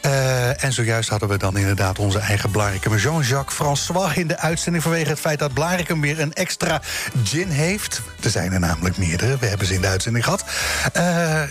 [0.01, 2.97] Eh, en zojuist hadden we dan inderdaad onze eigen Blarikum.
[2.97, 4.83] Jean-Jacques François in de uitzending...
[4.83, 6.81] vanwege het feit dat Blarikum weer een extra
[7.25, 8.01] gin heeft.
[8.23, 9.37] Er zijn er namelijk meerdere.
[9.39, 10.45] We hebben ze in de uitzending gehad.
[10.93, 11.03] Eh,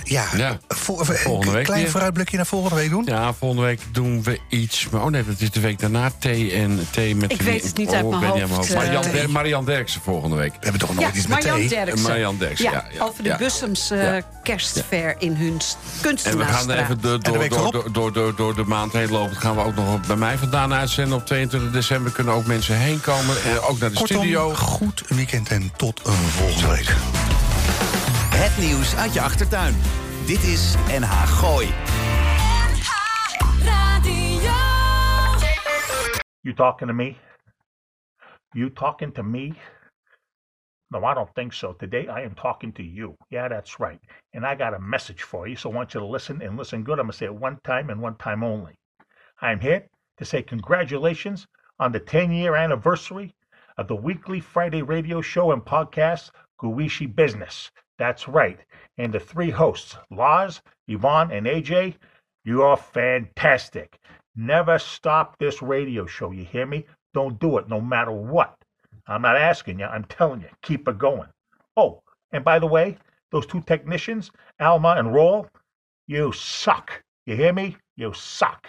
[0.03, 1.91] ja, Ja, voor, volgende een week klein weer.
[1.91, 3.03] vooruitblikje naar volgende week doen.
[3.05, 4.89] Ja, volgende week doen we iets.
[4.89, 6.11] Maar oh nee, dat is de week daarna.
[6.19, 7.31] Thee en thee met.
[7.31, 9.11] Ik weet het niet oh, uit ik mijn uit hoofd, Marian, eh.
[9.11, 10.51] Der- Marian Derksen volgende week.
[10.51, 11.67] We hebben toch Ja, iets met Marjan thee?
[11.69, 12.01] Derksen.
[12.01, 13.35] Marjan Derksen, ja, ja, over de.
[13.37, 14.21] Bussums eh, Ja.
[14.43, 15.77] kerstfair in hun st-
[16.23, 19.09] En we gaan even door, door, week door, door, door, door, door de maand heen
[19.11, 19.35] lopen.
[19.35, 21.17] Gaan we ook nog bij mij vandaan uitzenden.
[21.17, 23.35] Op 22 december kunnen ook mensen heen komen.
[23.43, 24.53] En ook naar de Kortom, studio.
[24.53, 26.89] goed weekend en tot een volgende week.
[28.43, 29.73] Het nieuws uit je achtertuin.
[30.25, 31.67] Dit is NH Gooi.
[36.41, 37.15] You talking to me?
[38.49, 39.53] You talking to me?
[40.87, 41.75] No, I don't think so.
[41.75, 43.15] Today I am talking to you.
[43.27, 43.99] Yeah, that's right.
[44.31, 46.83] And I got a message for you, so I want you to listen and listen
[46.83, 46.99] good.
[46.99, 48.73] I'm going to say it one time and one time only.
[49.41, 51.47] I'm here to say congratulations
[51.79, 53.35] on the 10 year anniversary
[53.77, 57.71] of the weekly Friday radio show and podcast, Guishi Business.
[57.97, 58.59] That's right.
[58.97, 61.95] And the three hosts, Lars, Yvonne, and AJ,
[62.43, 63.99] you are fantastic.
[64.35, 66.31] Never stop this radio show.
[66.31, 66.85] You hear me?
[67.13, 68.55] Don't do it no matter what.
[69.07, 71.29] I'm not asking you, I'm telling you, keep it going.
[71.75, 72.01] Oh,
[72.31, 72.97] and by the way,
[73.31, 75.47] those two technicians, Alma and Roll,
[76.07, 77.03] you suck.
[77.25, 77.77] You hear me?
[77.95, 78.67] You suck.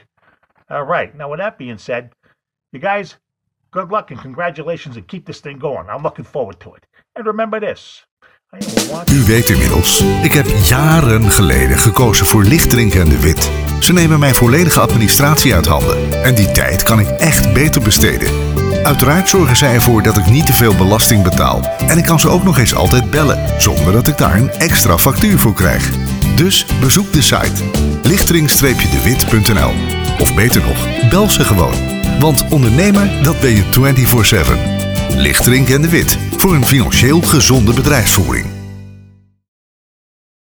[0.71, 2.11] All right, now with that being said,
[2.73, 3.19] you guys,
[3.71, 5.89] good luck and congratulations and keep this thing going.
[5.89, 6.87] I'm looking forward to it.
[7.15, 8.07] And remember this.
[9.13, 13.51] U weet inmiddels, ik heb jaren geleden gekozen voor Lichtdrink en de Wit.
[13.81, 16.23] Ze nemen mijn volledige administratie uit handen.
[16.23, 18.33] En die tijd kan ik echt beter besteden.
[18.85, 21.63] Uiteraard zorgen zij ervoor dat ik niet te veel belasting betaal.
[21.89, 24.99] En ik kan ze ook nog eens altijd bellen, zonder dat ik daar een extra
[24.99, 26.18] factuur voor krijg.
[26.39, 27.65] Dus bezoek de site
[28.03, 29.73] lichtering-dewit.nl
[30.19, 31.75] Of beter nog, bel ze gewoon.
[32.21, 33.63] Want ondernemer, dat ben je
[35.13, 35.17] 24-7.
[35.17, 38.58] Lichtering en de Wit, voor een financieel gezonde bedrijfsvoering.